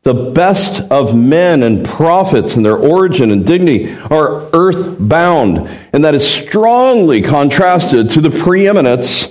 The 0.04 0.14
best 0.14 0.90
of 0.92 1.16
men 1.16 1.64
and 1.64 1.86
prophets 1.86 2.56
and 2.56 2.66
their 2.66 2.78
origin 2.78 3.32
and 3.32 3.46
dignity 3.46 3.94
are 4.10 4.50
earthbound, 4.54 5.70
and 5.92 6.04
that 6.06 6.16
is 6.16 6.26
strongly 6.26 7.22
contrasted 7.22 8.10
to 8.12 8.22
the 8.22 8.30
preeminence 8.30 9.28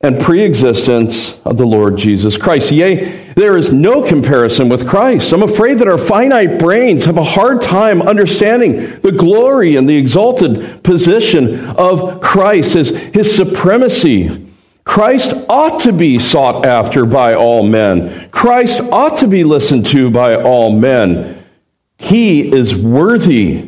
and 0.00 0.20
preexistence 0.20 1.40
of 1.40 1.56
the 1.56 1.66
Lord 1.66 1.96
Jesus 1.96 2.36
Christ. 2.36 2.70
Yea, 2.70 3.32
there 3.34 3.56
is 3.56 3.72
no 3.72 4.00
comparison 4.00 4.68
with 4.68 4.86
Christ. 4.86 5.32
I'm 5.32 5.42
afraid 5.42 5.78
that 5.78 5.88
our 5.88 5.98
finite 5.98 6.60
brains 6.60 7.04
have 7.04 7.16
a 7.16 7.24
hard 7.24 7.60
time 7.60 8.00
understanding 8.00 9.00
the 9.00 9.10
glory 9.10 9.74
and 9.74 9.88
the 9.88 9.96
exalted 9.96 10.84
position 10.84 11.66
of 11.70 12.20
Christ, 12.20 12.74
his, 12.74 12.90
his 12.90 13.34
supremacy. 13.34 14.48
Christ 14.84 15.34
ought 15.48 15.80
to 15.80 15.92
be 15.92 16.20
sought 16.20 16.64
after 16.64 17.04
by 17.04 17.34
all 17.34 17.64
men. 17.64 18.30
Christ 18.30 18.80
ought 18.80 19.18
to 19.18 19.26
be 19.26 19.42
listened 19.42 19.86
to 19.88 20.12
by 20.12 20.40
all 20.40 20.70
men. 20.78 21.44
He 21.98 22.52
is 22.52 22.76
worthy 22.76 23.67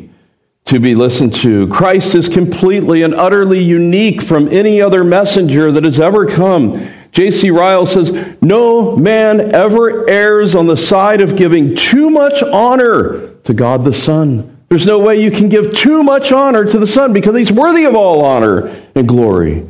to 0.71 0.79
be 0.79 0.95
listened 0.95 1.35
to. 1.35 1.67
Christ 1.67 2.15
is 2.15 2.29
completely 2.29 3.03
and 3.03 3.13
utterly 3.13 3.61
unique 3.61 4.21
from 4.21 4.47
any 4.47 4.81
other 4.81 5.03
messenger 5.03 5.69
that 5.69 5.83
has 5.83 5.99
ever 5.99 6.25
come. 6.25 6.87
J.C. 7.11 7.51
Ryle 7.51 7.85
says, 7.85 8.37
No 8.41 8.95
man 8.95 9.53
ever 9.53 10.09
errs 10.09 10.55
on 10.55 10.67
the 10.67 10.77
side 10.77 11.19
of 11.19 11.35
giving 11.35 11.75
too 11.75 12.09
much 12.09 12.41
honor 12.41 13.33
to 13.43 13.53
God 13.53 13.83
the 13.83 13.93
Son. 13.93 14.57
There's 14.69 14.85
no 14.85 14.97
way 14.97 15.21
you 15.21 15.29
can 15.29 15.49
give 15.49 15.75
too 15.75 16.03
much 16.03 16.31
honor 16.31 16.63
to 16.63 16.79
the 16.79 16.87
Son 16.87 17.11
because 17.11 17.37
he's 17.37 17.51
worthy 17.51 17.83
of 17.83 17.93
all 17.93 18.23
honor 18.23 18.73
and 18.95 19.05
glory. 19.05 19.67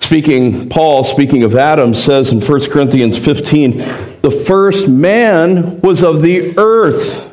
Speaking, 0.00 0.70
Paul, 0.70 1.04
speaking 1.04 1.42
of 1.42 1.54
Adam, 1.54 1.94
says 1.94 2.32
in 2.32 2.40
1 2.40 2.70
Corinthians 2.70 3.18
15, 3.18 3.76
the 4.22 4.30
first 4.46 4.88
man 4.88 5.82
was 5.82 6.02
of 6.02 6.22
the 6.22 6.56
earth, 6.56 7.23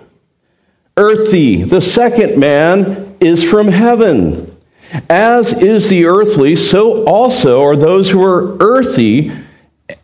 earthy. 0.98 1.63
The 1.63 1.81
second 1.81 2.38
man 2.38 3.15
is 3.19 3.43
from 3.43 3.67
heaven. 3.67 4.48
As 5.10 5.53
is 5.53 5.89
the 5.89 6.05
earthly, 6.05 6.55
so 6.55 7.05
also 7.05 7.63
are 7.63 7.77
those 7.77 8.10
who 8.10 8.21
are 8.24 8.57
earthy, 8.60 9.31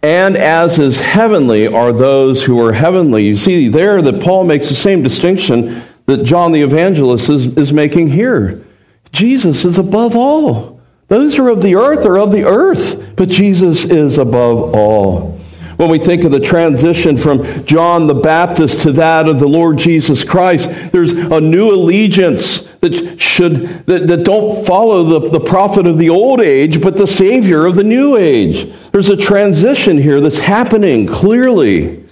and 0.01 0.37
as 0.37 0.79
is 0.79 0.99
heavenly 0.99 1.67
are 1.67 1.91
those 1.91 2.43
who 2.43 2.61
are 2.65 2.73
heavenly. 2.73 3.25
You 3.25 3.35
see 3.35 3.67
there 3.67 4.01
that 4.01 4.21
Paul 4.21 4.45
makes 4.45 4.69
the 4.69 4.75
same 4.75 5.03
distinction 5.03 5.83
that 6.05 6.23
John 6.23 6.53
the 6.53 6.61
Evangelist 6.61 7.27
is, 7.27 7.47
is 7.57 7.73
making 7.73 8.09
here. 8.09 8.65
Jesus 9.11 9.65
is 9.65 9.77
above 9.77 10.15
all. 10.15 10.79
Those 11.09 11.35
who 11.35 11.47
are 11.47 11.49
of 11.49 11.61
the 11.61 11.75
earth 11.75 12.05
are 12.05 12.17
of 12.17 12.31
the 12.31 12.45
earth, 12.45 13.15
but 13.15 13.29
Jesus 13.29 13.85
is 13.85 14.17
above 14.17 14.73
all. 14.73 15.36
When 15.77 15.91
we 15.91 15.99
think 15.99 16.23
of 16.23 16.31
the 16.31 16.39
transition 16.39 17.17
from 17.17 17.65
John 17.65 18.07
the 18.07 18.15
Baptist 18.15 18.81
to 18.81 18.91
that 18.93 19.29
of 19.29 19.39
the 19.39 19.47
Lord 19.47 19.77
Jesus 19.77 20.23
Christ, 20.23 20.69
there's 20.91 21.11
a 21.13 21.39
new 21.39 21.71
allegiance 21.71 22.61
that 22.79 23.21
should 23.21 23.85
that, 23.85 24.07
that 24.07 24.23
don't 24.23 24.65
follow 24.65 25.03
the, 25.03 25.29
the 25.29 25.39
prophet 25.39 25.85
of 25.85 25.99
the 25.99 26.09
old 26.09 26.41
age, 26.41 26.81
but 26.81 26.97
the 26.97 27.05
Savior 27.05 27.67
of 27.67 27.75
the 27.75 27.83
new 27.83 28.17
age. 28.17 28.73
There's 28.91 29.09
a 29.09 29.17
transition 29.17 29.99
here 29.99 30.19
that's 30.19 30.39
happening 30.39 31.05
clearly. 31.05 32.03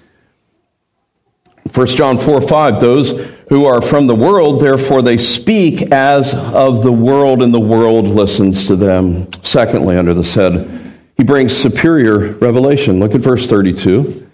1 1.74 1.88
John 1.88 2.20
4 2.20 2.42
5, 2.42 2.80
those 2.80 3.28
who 3.50 3.66
are 3.66 3.82
from 3.82 4.06
the 4.06 4.16
world, 4.16 4.62
therefore 4.62 5.02
they 5.02 5.18
speak 5.18 5.92
as 5.92 6.36
of 6.36 6.84
the 6.84 6.92
world, 6.92 7.42
and 7.42 7.52
the 7.52 7.60
world 7.60 8.06
listens 8.06 8.66
to 8.68 8.76
them. 8.76 9.28
Secondly, 9.42 9.98
under 9.98 10.14
this 10.14 10.36
head, 10.36 10.85
he 11.18 11.24
brings 11.24 11.56
superior 11.56 12.34
revelation. 12.34 13.00
Look 13.00 13.16
at 13.16 13.22
verse 13.22 13.50
32. 13.50 14.30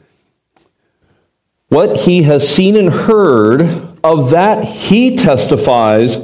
What 1.69 2.01
he 2.01 2.23
has 2.23 2.47
seen 2.47 2.75
and 2.75 2.89
heard, 2.89 3.61
of 4.03 4.31
that 4.31 4.63
he 4.65 5.15
testifies, 5.15 6.17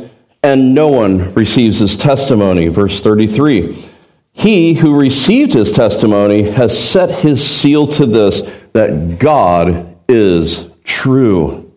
and 0.43 0.73
no 0.73 0.87
one 0.87 1.33
receives 1.33 1.79
his 1.79 1.95
testimony. 1.95 2.67
Verse 2.67 3.01
33. 3.01 3.85
He 4.33 4.75
who 4.75 4.99
received 4.99 5.53
his 5.53 5.71
testimony 5.71 6.43
has 6.51 6.77
set 6.77 7.09
his 7.09 7.45
seal 7.45 7.87
to 7.87 8.05
this 8.05 8.41
that 8.73 9.19
God 9.19 9.97
is 10.07 10.65
true. 10.83 11.71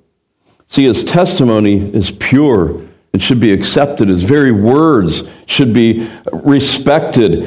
See, 0.68 0.84
his 0.84 1.02
testimony 1.02 1.78
is 1.94 2.10
pure. 2.10 2.86
It 3.12 3.20
should 3.20 3.40
be 3.40 3.52
accepted. 3.52 4.08
His 4.08 4.22
very 4.22 4.52
words 4.52 5.24
should 5.46 5.72
be 5.72 6.08
respected. 6.32 7.44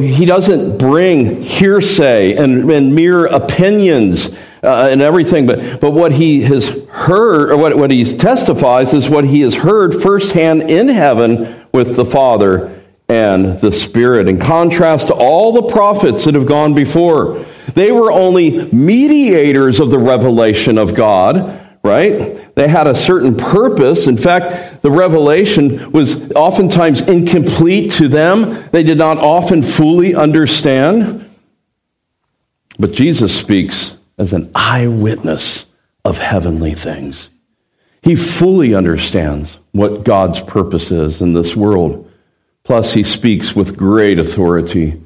He 0.00 0.24
doesn't 0.24 0.78
bring 0.78 1.42
hearsay 1.42 2.36
and, 2.36 2.70
and 2.70 2.94
mere 2.94 3.26
opinions 3.26 4.30
uh, 4.62 4.88
and 4.90 5.02
everything, 5.02 5.46
but, 5.46 5.80
but 5.80 5.92
what 5.92 6.12
he 6.12 6.42
has 6.42 6.68
heard, 6.88 7.50
or 7.50 7.56
what, 7.56 7.76
what 7.76 7.90
he 7.90 8.16
testifies, 8.16 8.94
is 8.94 9.10
what 9.10 9.24
he 9.24 9.40
has 9.40 9.56
heard 9.56 10.00
firsthand 10.00 10.70
in 10.70 10.88
heaven 10.88 11.66
with 11.72 11.96
the 11.96 12.06
Father 12.06 12.80
and 13.08 13.58
the 13.58 13.72
Spirit. 13.72 14.28
In 14.28 14.38
contrast 14.38 15.08
to 15.08 15.14
all 15.14 15.52
the 15.52 15.70
prophets 15.70 16.24
that 16.24 16.34
have 16.34 16.46
gone 16.46 16.74
before, 16.74 17.44
they 17.74 17.92
were 17.92 18.10
only 18.10 18.70
mediators 18.72 19.78
of 19.78 19.90
the 19.90 19.98
revelation 19.98 20.78
of 20.78 20.94
God 20.94 21.58
right? 21.84 22.54
They 22.54 22.68
had 22.68 22.86
a 22.86 22.94
certain 22.94 23.36
purpose. 23.36 24.06
In 24.06 24.16
fact, 24.16 24.71
the 24.82 24.90
revelation 24.90 25.90
was 25.92 26.30
oftentimes 26.32 27.00
incomplete 27.00 27.92
to 27.92 28.08
them. 28.08 28.68
They 28.70 28.82
did 28.82 28.98
not 28.98 29.18
often 29.18 29.62
fully 29.62 30.14
understand. 30.14 31.30
But 32.78 32.92
Jesus 32.92 33.38
speaks 33.38 33.96
as 34.18 34.32
an 34.32 34.50
eyewitness 34.54 35.66
of 36.04 36.18
heavenly 36.18 36.74
things. 36.74 37.28
He 38.02 38.16
fully 38.16 38.74
understands 38.74 39.58
what 39.70 40.04
God's 40.04 40.42
purpose 40.42 40.90
is 40.90 41.20
in 41.20 41.32
this 41.32 41.54
world. 41.54 42.10
Plus, 42.64 42.92
he 42.92 43.04
speaks 43.04 43.54
with 43.54 43.76
great 43.76 44.18
authority. 44.18 45.00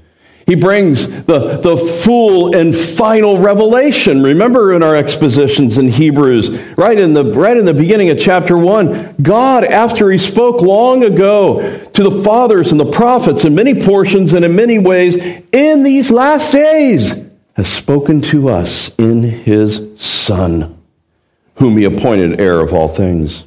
He 0.46 0.54
brings 0.54 1.08
the, 1.24 1.58
the 1.58 1.76
full 1.76 2.54
and 2.54 2.74
final 2.74 3.38
revelation. 3.38 4.22
Remember 4.22 4.72
in 4.72 4.82
our 4.84 4.94
expositions 4.94 5.76
in 5.76 5.88
Hebrews, 5.88 6.50
right 6.76 6.96
in, 6.96 7.14
the, 7.14 7.24
right 7.24 7.56
in 7.56 7.64
the 7.64 7.74
beginning 7.74 8.10
of 8.10 8.20
chapter 8.20 8.56
1, 8.56 9.16
God, 9.22 9.64
after 9.64 10.08
he 10.08 10.18
spoke 10.18 10.62
long 10.62 11.02
ago 11.02 11.80
to 11.88 12.02
the 12.02 12.22
fathers 12.22 12.70
and 12.70 12.78
the 12.78 12.92
prophets 12.92 13.44
in 13.44 13.56
many 13.56 13.74
portions 13.74 14.32
and 14.32 14.44
in 14.44 14.54
many 14.54 14.78
ways, 14.78 15.16
in 15.50 15.82
these 15.82 16.12
last 16.12 16.52
days, 16.52 17.26
has 17.54 17.66
spoken 17.66 18.20
to 18.20 18.48
us 18.48 18.88
in 18.98 19.24
his 19.24 20.00
Son, 20.00 20.80
whom 21.56 21.76
he 21.76 21.84
appointed 21.84 22.38
heir 22.38 22.60
of 22.60 22.72
all 22.72 22.86
things. 22.86 23.42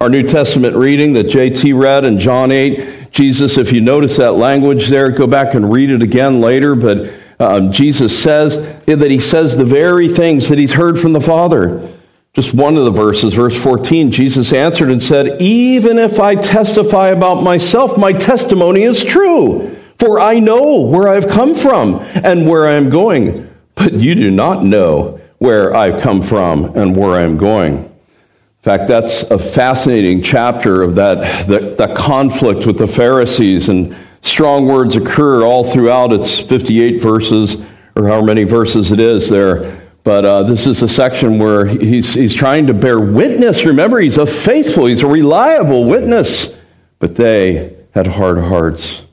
Our 0.00 0.08
New 0.08 0.22
Testament 0.22 0.76
reading 0.76 1.14
that 1.14 1.26
JT 1.26 1.76
read 1.76 2.04
in 2.04 2.20
John 2.20 2.52
8 2.52 2.99
Jesus, 3.10 3.58
if 3.58 3.72
you 3.72 3.80
notice 3.80 4.16
that 4.16 4.32
language 4.32 4.88
there, 4.88 5.10
go 5.10 5.26
back 5.26 5.54
and 5.54 5.72
read 5.72 5.90
it 5.90 6.02
again 6.02 6.40
later, 6.40 6.74
but 6.74 7.12
um, 7.40 7.72
Jesus 7.72 8.22
says 8.22 8.56
that 8.84 9.10
he 9.10 9.18
says 9.18 9.56
the 9.56 9.64
very 9.64 10.08
things 10.08 10.48
that 10.48 10.58
he's 10.58 10.74
heard 10.74 10.98
from 10.98 11.12
the 11.12 11.20
Father. 11.20 11.96
Just 12.32 12.54
one 12.54 12.76
of 12.76 12.84
the 12.84 12.92
verses, 12.92 13.34
verse 13.34 13.60
14, 13.60 14.12
Jesus 14.12 14.52
answered 14.52 14.90
and 14.90 15.02
said, 15.02 15.42
Even 15.42 15.98
if 15.98 16.20
I 16.20 16.36
testify 16.36 17.08
about 17.08 17.42
myself, 17.42 17.98
my 17.98 18.12
testimony 18.12 18.82
is 18.82 19.02
true, 19.02 19.76
for 19.98 20.20
I 20.20 20.38
know 20.38 20.82
where 20.82 21.08
I've 21.08 21.26
come 21.26 21.56
from 21.56 21.96
and 22.14 22.48
where 22.48 22.68
I 22.68 22.72
am 22.72 22.88
going. 22.88 23.52
But 23.74 23.94
you 23.94 24.14
do 24.14 24.30
not 24.30 24.62
know 24.62 25.20
where 25.38 25.74
I've 25.74 26.00
come 26.00 26.22
from 26.22 26.76
and 26.76 26.96
where 26.96 27.16
I 27.16 27.22
am 27.22 27.36
going. 27.36 27.89
In 28.60 28.64
fact, 28.64 28.88
that's 28.88 29.22
a 29.22 29.38
fascinating 29.38 30.20
chapter 30.20 30.82
of 30.82 30.94
that, 30.96 31.46
that, 31.48 31.78
that, 31.78 31.96
conflict 31.96 32.66
with 32.66 32.76
the 32.76 32.86
Pharisees, 32.86 33.70
and 33.70 33.96
strong 34.20 34.66
words 34.66 34.96
occur 34.96 35.44
all 35.44 35.64
throughout 35.64 36.12
its 36.12 36.38
58 36.38 37.00
verses, 37.00 37.56
or 37.96 38.06
however 38.06 38.26
many 38.26 38.44
verses 38.44 38.92
it 38.92 39.00
is 39.00 39.30
there. 39.30 39.80
But 40.04 40.26
uh, 40.26 40.42
this 40.42 40.66
is 40.66 40.82
a 40.82 40.88
section 40.90 41.38
where 41.38 41.64
he's, 41.64 42.12
he's 42.12 42.34
trying 42.34 42.66
to 42.66 42.74
bear 42.74 43.00
witness. 43.00 43.64
Remember, 43.64 43.98
he's 43.98 44.18
a 44.18 44.26
faithful, 44.26 44.84
he's 44.84 45.02
a 45.02 45.06
reliable 45.06 45.86
witness. 45.86 46.54
But 46.98 47.16
they 47.16 47.74
had 47.94 48.08
hard 48.08 48.36
hearts. 48.36 49.06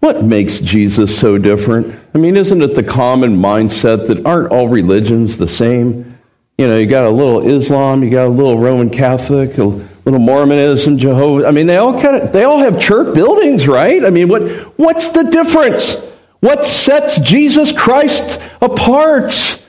What 0.00 0.24
makes 0.24 0.58
Jesus 0.60 1.18
so 1.18 1.36
different? 1.36 1.94
I 2.14 2.18
mean, 2.18 2.34
isn't 2.34 2.62
it 2.62 2.76
the 2.76 2.82
common 2.82 3.36
mindset 3.36 4.06
that 4.06 4.24
aren't 4.24 4.52
all 4.52 4.68
religions 4.68 5.36
the 5.36 5.48
same? 5.48 6.13
You 6.56 6.68
know, 6.68 6.78
you 6.78 6.86
got 6.86 7.04
a 7.04 7.10
little 7.10 7.40
Islam, 7.40 8.04
you 8.04 8.10
got 8.10 8.26
a 8.26 8.28
little 8.28 8.56
Roman 8.56 8.88
Catholic, 8.88 9.58
a 9.58 9.64
little 9.64 10.20
Mormonism, 10.20 10.98
Jehovah. 10.98 11.48
I 11.48 11.50
mean, 11.50 11.66
they 11.66 11.78
all 11.78 12.00
kind 12.00 12.14
of 12.14 12.32
they 12.32 12.44
all 12.44 12.58
have 12.58 12.80
church 12.80 13.12
buildings, 13.12 13.66
right? 13.66 14.04
I 14.04 14.10
mean, 14.10 14.28
what 14.28 14.42
what's 14.78 15.10
the 15.10 15.24
difference? 15.24 15.96
What 16.38 16.64
sets 16.64 17.18
Jesus 17.18 17.72
Christ 17.72 18.40
apart? 18.62 19.60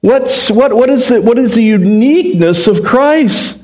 What's 0.00 0.50
what 0.50 0.74
what 0.74 0.88
is 0.88 1.10
it? 1.10 1.22
What 1.22 1.38
is 1.38 1.54
the 1.54 1.62
uniqueness 1.62 2.66
of 2.66 2.82
Christ? 2.82 3.58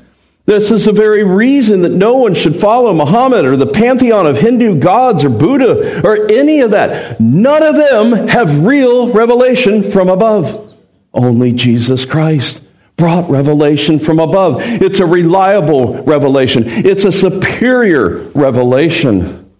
This 0.45 0.69
is 0.69 0.85
the 0.85 0.91
very 0.91 1.23
reason 1.23 1.81
that 1.81 1.93
no 1.93 2.17
one 2.17 2.35
should 2.35 2.55
follow 2.55 2.93
Muhammad 2.93 3.45
or 3.45 3.57
the 3.57 3.65
pantheon 3.65 4.27
of 4.27 4.37
Hindu 4.37 4.77
gods 4.77 5.23
or 5.23 5.29
Buddha 5.29 6.05
or 6.05 6.29
any 6.29 6.59
of 6.59 6.71
that. 6.71 7.19
None 7.19 7.63
of 7.63 7.77
them 7.77 8.27
have 8.27 8.63
real 8.63 9.11
revelation 9.11 9.89
from 9.89 10.09
above. 10.09 10.72
Only 11.13 11.53
Jesus 11.53 12.05
Christ 12.05 12.63
brought 12.95 13.29
revelation 13.29 13.99
from 13.99 14.19
above. 14.19 14.57
It's 14.61 14.99
a 14.99 15.05
reliable 15.05 16.03
revelation, 16.03 16.63
it's 16.65 17.03
a 17.03 17.11
superior 17.11 18.29
revelation. 18.35 19.51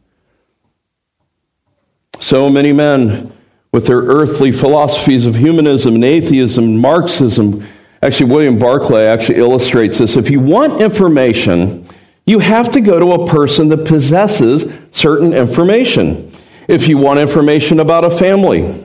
So 2.19 2.49
many 2.49 2.71
men, 2.71 3.33
with 3.71 3.87
their 3.87 4.01
earthly 4.01 4.51
philosophies 4.51 5.25
of 5.25 5.35
humanism 5.35 5.95
and 5.95 6.05
atheism 6.05 6.63
and 6.63 6.79
Marxism, 6.79 7.65
actually, 8.01 8.31
William 8.31 8.57
Barclay 8.57 9.05
actually 9.07 9.39
illustrates 9.39 9.97
this. 9.97 10.15
If 10.15 10.29
you 10.29 10.39
want 10.39 10.79
information, 10.79 11.85
you 12.25 12.39
have 12.39 12.71
to 12.71 12.81
go 12.81 12.99
to 12.99 13.23
a 13.23 13.27
person 13.27 13.67
that 13.69 13.85
possesses 13.85 14.73
certain 14.93 15.33
information. 15.33 16.31
If 16.67 16.87
you 16.87 16.97
want 16.97 17.19
information 17.19 17.79
about 17.79 18.05
a 18.05 18.11
family, 18.11 18.82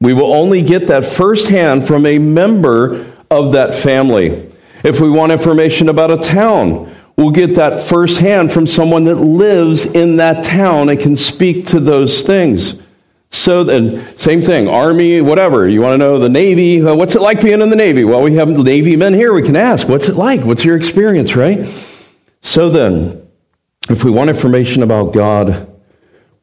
we 0.00 0.12
will 0.12 0.32
only 0.32 0.62
get 0.62 0.88
that 0.88 1.04
firsthand 1.04 1.86
from 1.86 2.06
a 2.06 2.18
member 2.18 3.06
of 3.30 3.52
that 3.52 3.74
family. 3.74 4.50
If 4.84 5.00
we 5.00 5.10
want 5.10 5.32
information 5.32 5.88
about 5.88 6.10
a 6.10 6.18
town, 6.18 6.94
we'll 7.16 7.32
get 7.32 7.56
that 7.56 7.80
firsthand 7.80 8.52
from 8.52 8.66
someone 8.66 9.04
that 9.04 9.16
lives 9.16 9.86
in 9.86 10.16
that 10.16 10.44
town 10.44 10.88
and 10.88 11.00
can 11.00 11.16
speak 11.16 11.66
to 11.66 11.80
those 11.80 12.22
things. 12.22 12.76
So 13.30 13.64
then, 13.64 14.06
same 14.16 14.40
thing, 14.40 14.68
Army, 14.68 15.20
whatever. 15.20 15.68
You 15.68 15.82
want 15.82 15.94
to 15.94 15.98
know 15.98 16.18
the 16.18 16.30
Navy? 16.30 16.80
What's 16.80 17.14
it 17.14 17.20
like 17.20 17.42
being 17.42 17.60
in 17.60 17.68
the 17.68 17.76
Navy? 17.76 18.04
Well, 18.04 18.22
we 18.22 18.34
have 18.36 18.48
Navy 18.48 18.96
men 18.96 19.12
here. 19.12 19.34
We 19.34 19.42
can 19.42 19.56
ask, 19.56 19.86
what's 19.86 20.08
it 20.08 20.16
like? 20.16 20.42
What's 20.42 20.64
your 20.64 20.76
experience, 20.76 21.36
right? 21.36 21.66
So 22.40 22.70
then, 22.70 23.28
if 23.90 24.04
we 24.04 24.10
want 24.10 24.30
information 24.30 24.82
about 24.82 25.12
God, 25.12 25.70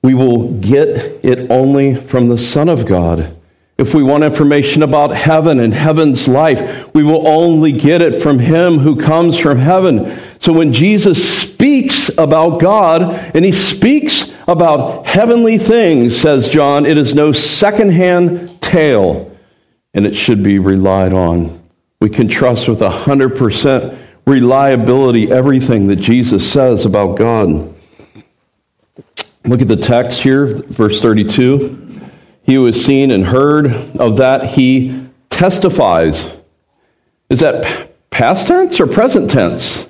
we 0.03 0.13
will 0.13 0.59
get 0.59 0.89
it 1.25 1.49
only 1.49 1.95
from 1.95 2.27
the 2.27 2.37
Son 2.37 2.69
of 2.69 2.85
God. 2.85 3.34
If 3.77 3.93
we 3.93 4.03
want 4.03 4.23
information 4.23 4.83
about 4.83 5.11
heaven 5.11 5.59
and 5.59 5.73
heaven's 5.73 6.29
life, 6.29 6.93
we 6.93 7.03
will 7.03 7.27
only 7.27 7.73
get 7.73 8.01
it 8.01 8.21
from 8.21 8.39
Him 8.39 8.77
who 8.77 8.95
comes 8.95 9.37
from 9.37 9.57
heaven. 9.57 10.17
So 10.39 10.53
when 10.53 10.71
Jesus 10.71 11.41
speaks 11.41 12.09
about 12.17 12.61
God 12.61 13.03
and 13.35 13.43
He 13.43 13.51
speaks 13.51 14.31
about 14.47 15.05
heavenly 15.07 15.57
things, 15.57 16.17
says 16.17 16.47
John, 16.47 16.85
it 16.85 16.97
is 16.97 17.13
no 17.13 17.33
secondhand 17.33 18.61
tale 18.61 19.35
and 19.93 20.05
it 20.05 20.15
should 20.15 20.41
be 20.41 20.57
relied 20.57 21.11
on. 21.11 21.61
We 21.99 22.09
can 22.09 22.29
trust 22.29 22.69
with 22.69 22.79
100% 22.79 23.97
reliability 24.25 25.31
everything 25.31 25.87
that 25.87 25.97
Jesus 25.97 26.49
says 26.49 26.85
about 26.85 27.17
God. 27.17 27.73
Look 29.43 29.61
at 29.61 29.67
the 29.67 29.75
text 29.75 30.21
here, 30.21 30.45
verse 30.47 31.01
32 31.01 31.84
he 32.45 32.53
who 32.53 32.65
has 32.65 32.83
seen 32.83 33.11
and 33.11 33.25
heard 33.25 33.67
of 33.99 34.17
that, 34.17 34.51
he 34.51 35.07
testifies. 35.29 36.31
Is 37.29 37.39
that 37.39 37.91
past 38.11 38.47
tense 38.47 38.79
or 38.79 38.87
present 38.87 39.31
tense? 39.31 39.87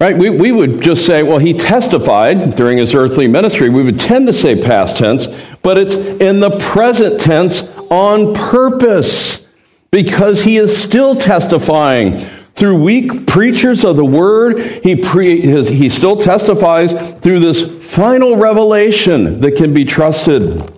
Right? 0.00 0.16
We, 0.16 0.30
we 0.30 0.52
would 0.52 0.80
just 0.80 1.04
say, 1.04 1.22
well, 1.24 1.38
he 1.38 1.52
testified 1.52 2.54
during 2.54 2.78
his 2.78 2.94
earthly 2.94 3.26
ministry. 3.26 3.68
We 3.68 3.82
would 3.82 3.98
tend 3.98 4.28
to 4.28 4.32
say 4.32 4.60
past 4.60 4.96
tense, 4.96 5.26
but 5.62 5.76
it's 5.76 5.94
in 5.94 6.40
the 6.40 6.56
present 6.58 7.20
tense 7.20 7.62
on 7.90 8.32
purpose 8.32 9.44
because 9.90 10.44
he 10.44 10.56
is 10.56 10.80
still 10.80 11.16
testifying. 11.16 12.16
Through 12.54 12.82
weak 12.82 13.26
preachers 13.26 13.84
of 13.84 13.96
the 13.96 14.04
word, 14.04 14.60
he, 14.82 14.96
pre- 14.96 15.40
his, 15.40 15.68
he 15.68 15.88
still 15.88 16.16
testifies 16.16 16.92
through 17.20 17.40
this 17.40 17.62
final 17.92 18.36
revelation 18.36 19.40
that 19.40 19.56
can 19.56 19.72
be 19.72 19.84
trusted. 19.84 20.77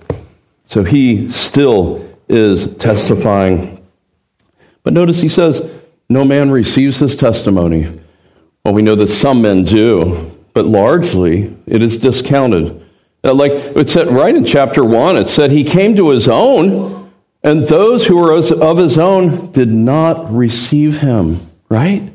So 0.70 0.84
he 0.84 1.32
still 1.32 2.08
is 2.28 2.76
testifying. 2.76 3.84
But 4.84 4.92
notice 4.92 5.20
he 5.20 5.28
says, 5.28 5.68
No 6.08 6.24
man 6.24 6.52
receives 6.52 6.98
his 6.98 7.16
testimony. 7.16 8.00
Well, 8.64 8.72
we 8.72 8.82
know 8.82 8.94
that 8.94 9.08
some 9.08 9.42
men 9.42 9.64
do, 9.64 10.30
but 10.54 10.66
largely 10.66 11.56
it 11.66 11.82
is 11.82 11.98
discounted. 11.98 12.86
Like 13.24 13.50
it 13.52 13.90
said 13.90 14.12
right 14.12 14.34
in 14.34 14.44
chapter 14.44 14.84
1, 14.84 15.16
it 15.16 15.28
said 15.28 15.50
he 15.50 15.64
came 15.64 15.96
to 15.96 16.10
his 16.10 16.28
own, 16.28 17.10
and 17.42 17.66
those 17.66 18.06
who 18.06 18.16
were 18.16 18.32
of 18.32 18.78
his 18.78 18.96
own 18.96 19.50
did 19.50 19.72
not 19.72 20.32
receive 20.32 20.98
him, 20.98 21.50
right? 21.68 22.12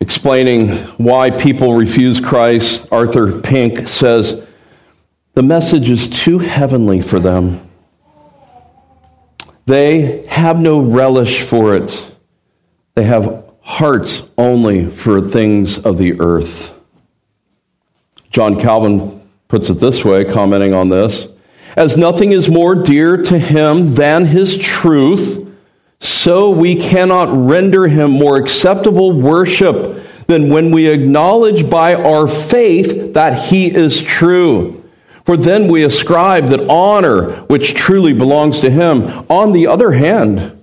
Explaining 0.00 0.70
why 0.98 1.30
people 1.30 1.74
refuse 1.74 2.20
Christ, 2.20 2.88
Arthur 2.90 3.40
Pink 3.40 3.86
says, 3.86 4.44
the 5.34 5.42
message 5.42 5.88
is 5.88 6.08
too 6.08 6.38
heavenly 6.38 7.00
for 7.00 7.18
them. 7.18 7.68
They 9.64 10.26
have 10.26 10.58
no 10.58 10.80
relish 10.80 11.42
for 11.42 11.76
it. 11.76 12.12
They 12.94 13.04
have 13.04 13.44
hearts 13.62 14.22
only 14.36 14.86
for 14.86 15.20
things 15.20 15.78
of 15.78 15.98
the 15.98 16.20
earth. 16.20 16.74
John 18.30 18.58
Calvin 18.58 19.20
puts 19.48 19.70
it 19.70 19.74
this 19.74 20.04
way, 20.04 20.24
commenting 20.24 20.74
on 20.74 20.88
this 20.88 21.28
As 21.76 21.96
nothing 21.96 22.32
is 22.32 22.50
more 22.50 22.74
dear 22.74 23.16
to 23.16 23.38
him 23.38 23.94
than 23.94 24.26
his 24.26 24.56
truth, 24.58 25.48
so 26.00 26.50
we 26.50 26.74
cannot 26.74 27.28
render 27.32 27.86
him 27.86 28.10
more 28.10 28.36
acceptable 28.36 29.12
worship 29.12 30.02
than 30.26 30.48
when 30.48 30.70
we 30.70 30.88
acknowledge 30.88 31.70
by 31.70 31.94
our 31.94 32.26
faith 32.26 33.14
that 33.14 33.38
he 33.38 33.72
is 33.72 34.02
true. 34.02 34.81
For 35.24 35.36
then 35.36 35.68
we 35.68 35.84
ascribe 35.84 36.48
that 36.48 36.68
honor 36.68 37.42
which 37.42 37.74
truly 37.74 38.12
belongs 38.12 38.60
to 38.60 38.70
him. 38.70 39.26
On 39.28 39.52
the 39.52 39.66
other 39.66 39.92
hand, 39.92 40.58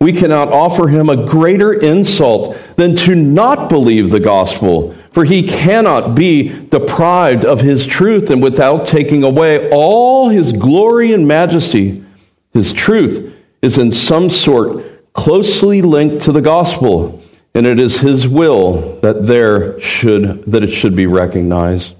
we 0.00 0.12
cannot 0.12 0.52
offer 0.52 0.88
him 0.88 1.08
a 1.08 1.24
greater 1.26 1.72
insult 1.72 2.56
than 2.76 2.94
to 2.96 3.14
not 3.14 3.68
believe 3.68 4.10
the 4.10 4.20
gospel. 4.20 4.94
For 5.12 5.24
he 5.24 5.42
cannot 5.42 6.14
be 6.14 6.48
deprived 6.68 7.44
of 7.44 7.60
his 7.60 7.86
truth, 7.86 8.30
and 8.30 8.42
without 8.42 8.84
taking 8.84 9.22
away 9.22 9.70
all 9.70 10.28
his 10.28 10.52
glory 10.52 11.12
and 11.12 11.26
majesty, 11.26 12.04
his 12.52 12.72
truth 12.72 13.32
is 13.62 13.78
in 13.78 13.92
some 13.92 14.28
sort 14.28 15.12
closely 15.12 15.80
linked 15.80 16.24
to 16.24 16.32
the 16.32 16.42
gospel, 16.42 17.22
and 17.54 17.66
it 17.66 17.78
is 17.78 18.00
his 18.00 18.26
will 18.26 19.00
that 19.00 19.26
there 19.26 19.78
should 19.80 20.44
that 20.44 20.64
it 20.64 20.70
should 20.70 20.96
be 20.96 21.06
recognized. 21.06 21.94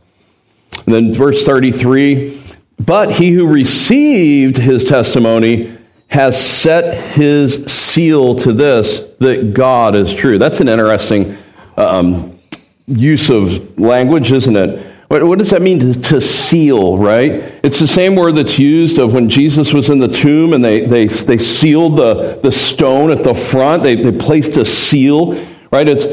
And 0.87 0.95
then 0.95 1.15
verse 1.15 1.45
33, 1.45 2.41
but 2.79 3.13
he 3.13 3.33
who 3.33 3.47
received 3.47 4.57
his 4.57 4.85
testimony 4.85 5.77
has 6.09 6.41
set 6.41 7.13
his 7.15 7.65
seal 7.67 8.37
to 8.37 8.53
this 8.53 9.01
that 9.19 9.55
God 9.55 9.97
is 9.97 10.13
true. 10.13 10.39
That's 10.39 10.61
an 10.61 10.69
interesting 10.69 11.37
um, 11.77 12.39
use 12.87 13.31
of 13.31 13.79
language, 13.79 14.31
isn't 14.31 14.57
it? 14.57 14.95
What, 15.09 15.23
what 15.25 15.39
does 15.39 15.51
that 15.51 15.63
mean 15.63 15.81
to, 15.81 15.93
to, 15.95 16.21
seal, 16.21 16.99
right? 16.99 17.31
It's 17.63 17.79
the 17.79 17.87
same 17.87 18.17
word 18.17 18.37
that's 18.37 18.59
used 18.59 18.99
of 18.99 19.13
when 19.13 19.29
Jesus 19.29 19.73
was 19.73 19.91
in 19.91 19.99
the 19.99 20.09
tomb 20.09 20.53
and 20.53 20.65
they, 20.65 20.87
they, 20.87 21.07
they 21.07 21.39
sealed 21.39 21.97
the, 21.97 22.41
the 22.43 22.51
stone 22.51 23.11
at 23.11 23.23
the 23.23 23.35
front. 23.35 23.83
They, 23.83 23.97
they 23.97 24.17
placed 24.17 24.57
a 24.57 24.65
seal, 24.65 25.35
right? 25.75 25.89
It's, 25.89 26.05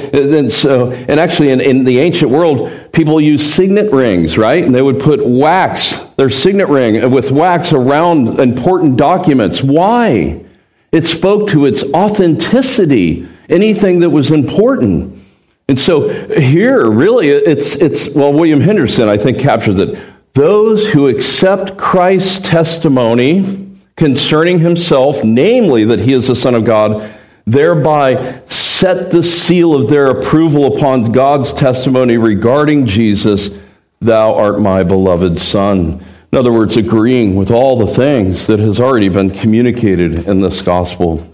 and, 0.65 1.07
and 1.07 1.19
actually, 1.19 1.51
in, 1.51 1.61
in 1.61 1.83
the 1.83 1.99
ancient 1.99 2.31
world, 2.31 2.91
people 2.91 3.21
used 3.21 3.53
signet 3.53 3.91
rings, 3.91 4.35
right? 4.35 4.63
And 4.63 4.73
they 4.73 4.81
would 4.81 4.99
put 4.99 5.23
wax, 5.23 5.97
their 6.17 6.31
signet 6.31 6.67
ring, 6.67 7.11
with 7.11 7.29
wax 7.31 7.71
around 7.71 8.39
important 8.39 8.97
documents. 8.97 9.61
Why? 9.61 10.43
It 10.91 11.05
spoke 11.05 11.47
to 11.49 11.65
its 11.65 11.83
authenticity, 11.93 13.27
anything 13.49 13.99
that 13.99 14.09
was 14.09 14.31
important. 14.31 15.23
And 15.69 15.79
so 15.79 16.09
here, 16.09 16.89
really, 16.89 17.29
it's, 17.29 17.75
it's, 17.75 18.09
well, 18.15 18.33
William 18.33 18.61
Hendriksen, 18.61 19.07
I 19.07 19.17
think, 19.17 19.39
captures 19.39 19.77
it. 19.77 19.97
Those 20.33 20.89
who 20.91 21.07
accept 21.07 21.77
Christ's 21.77 22.39
testimony 22.39 23.77
concerning 23.95 24.57
himself, 24.57 25.23
namely 25.23 25.85
that 25.85 25.99
he 25.99 26.13
is 26.13 26.25
the 26.25 26.35
Son 26.35 26.55
of 26.55 26.65
God, 26.65 27.07
thereby 27.45 28.41
set 28.47 29.11
the 29.11 29.23
seal 29.23 29.73
of 29.73 29.89
their 29.89 30.07
approval 30.07 30.75
upon 30.75 31.11
God's 31.11 31.53
testimony 31.53 32.17
regarding 32.17 32.85
Jesus, 32.85 33.51
thou 33.99 34.33
art 34.35 34.59
my 34.59 34.83
beloved 34.83 35.39
Son. 35.39 36.03
In 36.31 36.37
other 36.37 36.51
words, 36.53 36.77
agreeing 36.77 37.35
with 37.35 37.51
all 37.51 37.77
the 37.77 37.93
things 37.93 38.47
that 38.47 38.59
has 38.59 38.79
already 38.79 39.09
been 39.09 39.31
communicated 39.31 40.27
in 40.27 40.41
this 40.41 40.61
gospel. 40.61 41.27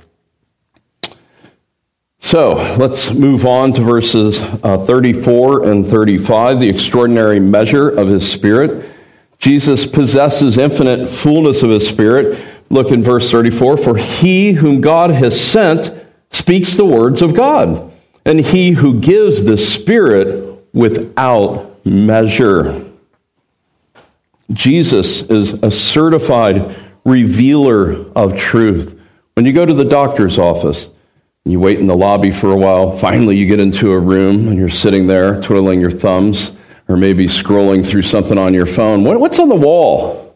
So 2.19 2.55
let's 2.77 3.13
move 3.13 3.45
on 3.45 3.73
to 3.73 3.81
verses 3.81 4.41
uh, 4.41 4.83
34 4.85 5.69
and 5.69 5.85
35, 5.85 6.59
the 6.59 6.67
extraordinary 6.67 7.39
measure 7.39 7.89
of 7.89 8.07
his 8.07 8.29
Spirit. 8.29 8.91
Jesus 9.39 9.85
possesses 9.85 10.57
infinite 10.57 11.09
fullness 11.09 11.63
of 11.63 11.69
his 11.69 11.87
Spirit. 11.87 12.43
Look 12.69 12.91
in 12.91 13.03
verse 13.03 13.29
34 13.31 13.77
For 13.77 13.97
he 13.97 14.53
whom 14.53 14.81
God 14.81 15.11
has 15.11 15.39
sent 15.39 15.96
speaks 16.37 16.77
the 16.77 16.85
words 16.85 17.21
of 17.21 17.33
God, 17.33 17.91
and 18.23 18.39
he 18.39 18.71
who 18.71 18.99
gives 18.99 19.43
the 19.43 19.57
Spirit 19.57 20.63
without 20.73 21.85
measure. 21.85 22.85
Jesus 24.51 25.21
is 25.23 25.53
a 25.63 25.71
certified 25.71 26.75
revealer 27.03 28.05
of 28.13 28.37
truth. 28.37 28.99
When 29.33 29.45
you 29.45 29.53
go 29.53 29.65
to 29.65 29.73
the 29.73 29.85
doctor's 29.85 30.37
office, 30.37 30.87
you 31.43 31.59
wait 31.59 31.79
in 31.79 31.87
the 31.87 31.95
lobby 31.95 32.31
for 32.31 32.51
a 32.51 32.57
while. 32.57 32.97
Finally, 32.97 33.37
you 33.37 33.47
get 33.47 33.59
into 33.59 33.91
a 33.91 33.99
room 33.99 34.47
and 34.47 34.57
you're 34.57 34.69
sitting 34.69 35.07
there 35.07 35.41
twiddling 35.41 35.79
your 35.79 35.91
thumbs 35.91 36.51
or 36.87 36.97
maybe 36.97 37.25
scrolling 37.25 37.85
through 37.85 38.01
something 38.01 38.37
on 38.37 38.53
your 38.53 38.65
phone. 38.65 39.03
what's 39.03 39.39
on 39.39 39.49
the 39.49 39.55
wall? 39.55 40.26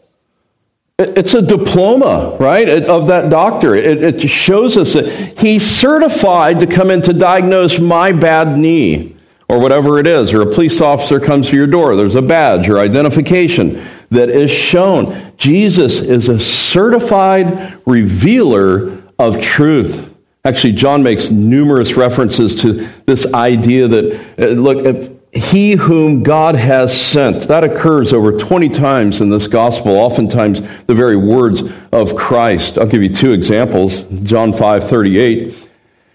It's 0.98 1.34
a 1.34 1.42
diploma, 1.42 2.36
right, 2.38 2.68
of 2.68 3.08
that 3.08 3.30
doctor. 3.30 3.74
It, 3.74 4.02
it 4.02 4.28
shows 4.28 4.76
us 4.76 4.92
that 4.94 5.38
he's 5.38 5.68
certified 5.68 6.60
to 6.60 6.66
come 6.66 6.90
in 6.90 7.02
to 7.02 7.12
diagnose 7.12 7.80
my 7.80 8.12
bad 8.12 8.58
knee 8.58 9.16
or 9.48 9.58
whatever 9.58 9.98
it 9.98 10.06
is, 10.06 10.32
or 10.32 10.42
a 10.42 10.46
police 10.46 10.80
officer 10.80 11.20
comes 11.20 11.50
to 11.50 11.56
your 11.56 11.66
door. 11.66 11.96
There's 11.96 12.14
a 12.14 12.22
badge 12.22 12.68
or 12.68 12.78
identification 12.78 13.82
that 14.10 14.30
is 14.30 14.50
shown. 14.50 15.32
Jesus 15.36 16.00
is 16.00 16.28
a 16.28 16.38
certified 16.38 17.78
revealer 17.86 19.02
of 19.18 19.40
truth. 19.40 20.14
Actually, 20.44 20.72
John 20.72 21.02
makes 21.02 21.30
numerous 21.30 21.94
references 21.94 22.54
to 22.62 22.88
this 23.06 23.32
idea 23.32 23.88
that, 23.88 24.24
uh, 24.38 24.46
look, 24.46 25.21
he 25.32 25.72
whom 25.72 26.22
God 26.22 26.56
has 26.56 26.98
sent. 26.98 27.48
That 27.48 27.64
occurs 27.64 28.12
over 28.12 28.36
20 28.36 28.68
times 28.68 29.20
in 29.22 29.30
this 29.30 29.46
gospel, 29.46 29.92
oftentimes 29.92 30.60
the 30.84 30.94
very 30.94 31.16
words 31.16 31.62
of 31.90 32.14
Christ. 32.14 32.76
I'll 32.76 32.86
give 32.86 33.02
you 33.02 33.14
two 33.14 33.32
examples. 33.32 34.02
John 34.24 34.52
5 34.52 34.84
38. 34.84 35.68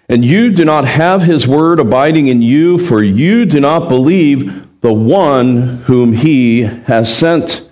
And 0.10 0.24
you 0.24 0.52
do 0.54 0.64
not 0.64 0.86
have 0.86 1.24
his 1.24 1.48
word 1.48 1.80
abiding 1.80 2.28
in 2.28 2.42
you, 2.42 2.78
for 2.78 3.04
you 3.04 3.46
do 3.46 3.60
not 3.60 3.90
believe 3.90 4.82
the 4.82 4.94
one 4.94 5.80
whom 5.80 6.14
he 6.14 6.62
has 6.62 7.14
sent. 7.14 7.68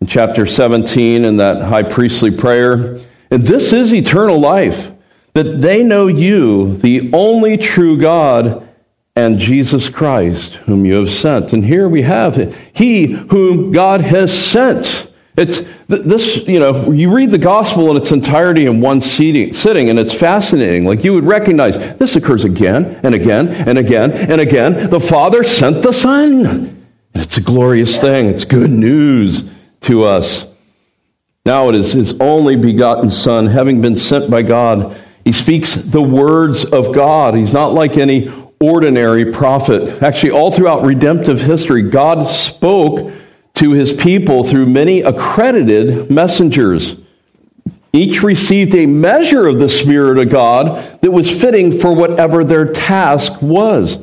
In 0.00 0.06
chapter 0.06 0.46
17, 0.46 1.24
in 1.24 1.36
that 1.36 1.62
high 1.62 1.84
priestly 1.84 2.30
prayer, 2.30 2.98
and 3.30 3.44
this 3.44 3.72
is 3.72 3.94
eternal 3.94 4.40
life 4.40 4.90
that 5.34 5.60
they 5.60 5.82
know 5.82 6.06
you, 6.06 6.76
the 6.78 7.10
only 7.12 7.56
true 7.56 7.98
God, 8.00 8.66
and 9.16 9.38
Jesus 9.38 9.88
Christ, 9.88 10.54
whom 10.54 10.84
you 10.84 10.94
have 10.94 11.10
sent. 11.10 11.52
And 11.52 11.64
here 11.64 11.88
we 11.88 12.02
have 12.02 12.36
He 12.72 13.06
whom 13.06 13.70
God 13.72 14.00
has 14.00 14.36
sent. 14.36 15.10
It's 15.36 15.62
this, 15.88 16.46
you 16.46 16.60
know, 16.60 16.92
you 16.92 17.14
read 17.14 17.30
the 17.30 17.38
gospel 17.38 17.90
in 17.90 17.96
its 17.96 18.12
entirety 18.12 18.66
in 18.66 18.80
one 18.80 19.00
sitting, 19.00 19.90
and 19.90 19.98
it's 19.98 20.14
fascinating. 20.14 20.84
Like 20.84 21.02
you 21.04 21.12
would 21.14 21.24
recognize 21.24 21.76
this 21.96 22.14
occurs 22.14 22.44
again 22.44 23.00
and 23.02 23.14
again 23.14 23.48
and 23.48 23.76
again 23.76 24.12
and 24.12 24.40
again. 24.40 24.90
The 24.90 25.00
Father 25.00 25.42
sent 25.44 25.82
the 25.82 25.92
Son. 25.92 26.86
It's 27.14 27.36
a 27.36 27.40
glorious 27.40 28.00
thing. 28.00 28.28
It's 28.28 28.44
good 28.44 28.70
news 28.70 29.44
to 29.82 30.04
us. 30.04 30.46
Now 31.44 31.68
it 31.68 31.74
is 31.74 31.92
his 31.92 32.18
only 32.20 32.56
begotten 32.56 33.10
Son, 33.10 33.46
having 33.46 33.80
been 33.80 33.96
sent 33.96 34.30
by 34.30 34.42
God 34.42 34.96
he 35.24 35.32
speaks 35.32 35.74
the 35.74 36.02
words 36.02 36.64
of 36.66 36.92
God. 36.92 37.34
He's 37.34 37.52
not 37.52 37.72
like 37.72 37.96
any 37.96 38.30
ordinary 38.68 39.32
prophet. 39.32 40.02
Actually, 40.02 40.32
all 40.32 40.50
throughout 40.50 40.82
redemptive 40.82 41.40
history, 41.40 41.82
God 41.82 42.28
spoke 42.28 43.12
to 43.54 43.72
his 43.72 43.92
people 43.92 44.44
through 44.44 44.66
many 44.66 45.02
accredited 45.02 46.10
messengers. 46.10 46.96
Each 47.92 48.22
received 48.22 48.74
a 48.74 48.86
measure 48.86 49.46
of 49.46 49.60
the 49.60 49.68
Spirit 49.68 50.18
of 50.18 50.28
God 50.28 51.00
that 51.00 51.12
was 51.12 51.30
fitting 51.40 51.78
for 51.78 51.94
whatever 51.94 52.42
their 52.42 52.72
task 52.72 53.40
was. 53.40 53.98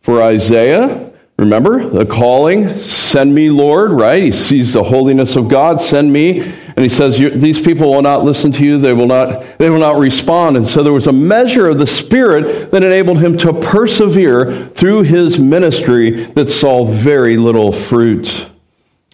For 0.00 0.22
Isaiah, 0.22 1.12
remember 1.36 1.88
the 1.88 2.06
calling, 2.06 2.76
send 2.76 3.34
me, 3.34 3.50
Lord, 3.50 3.90
right? 3.90 4.22
He 4.22 4.30
sees 4.30 4.74
the 4.74 4.84
holiness 4.84 5.34
of 5.34 5.48
God, 5.48 5.80
send 5.80 6.12
me. 6.12 6.52
And 6.76 6.82
he 6.82 6.88
says, 6.88 7.18
These 7.18 7.60
people 7.60 7.92
will 7.92 8.02
not 8.02 8.24
listen 8.24 8.52
to 8.52 8.64
you, 8.64 8.78
they 8.78 8.92
will 8.92 9.06
not, 9.06 9.58
they 9.58 9.70
will 9.70 9.78
not 9.78 9.98
respond. 9.98 10.56
And 10.56 10.66
so 10.68 10.82
there 10.82 10.92
was 10.92 11.06
a 11.06 11.12
measure 11.12 11.68
of 11.68 11.78
the 11.78 11.86
Spirit 11.86 12.70
that 12.70 12.82
enabled 12.82 13.18
him 13.18 13.36
to 13.38 13.52
persevere 13.52 14.66
through 14.68 15.02
his 15.02 15.38
ministry 15.38 16.10
that 16.10 16.50
saw 16.50 16.84
very 16.84 17.36
little 17.36 17.72
fruit. 17.72 18.48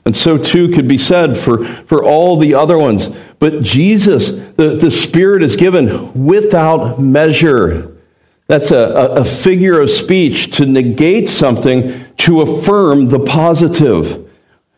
And 0.04 0.16
so 0.16 0.38
too 0.38 0.70
could 0.70 0.88
be 0.88 0.98
said 0.98 1.36
for, 1.36 1.64
for 1.64 2.02
all 2.02 2.38
the 2.38 2.54
other 2.54 2.78
ones. 2.78 3.08
But 3.38 3.62
Jesus, 3.62 4.30
the, 4.56 4.76
the 4.80 4.90
Spirit 4.90 5.42
is 5.42 5.54
given 5.54 6.24
without 6.26 6.98
measure. 6.98 7.94
That's 8.46 8.70
a, 8.70 8.78
a, 8.78 9.14
a 9.16 9.24
figure 9.24 9.80
of 9.80 9.90
speech 9.90 10.56
to 10.56 10.64
negate 10.64 11.28
something 11.28 12.06
to 12.18 12.40
affirm 12.40 13.10
the 13.10 13.20
positive. 13.20 14.27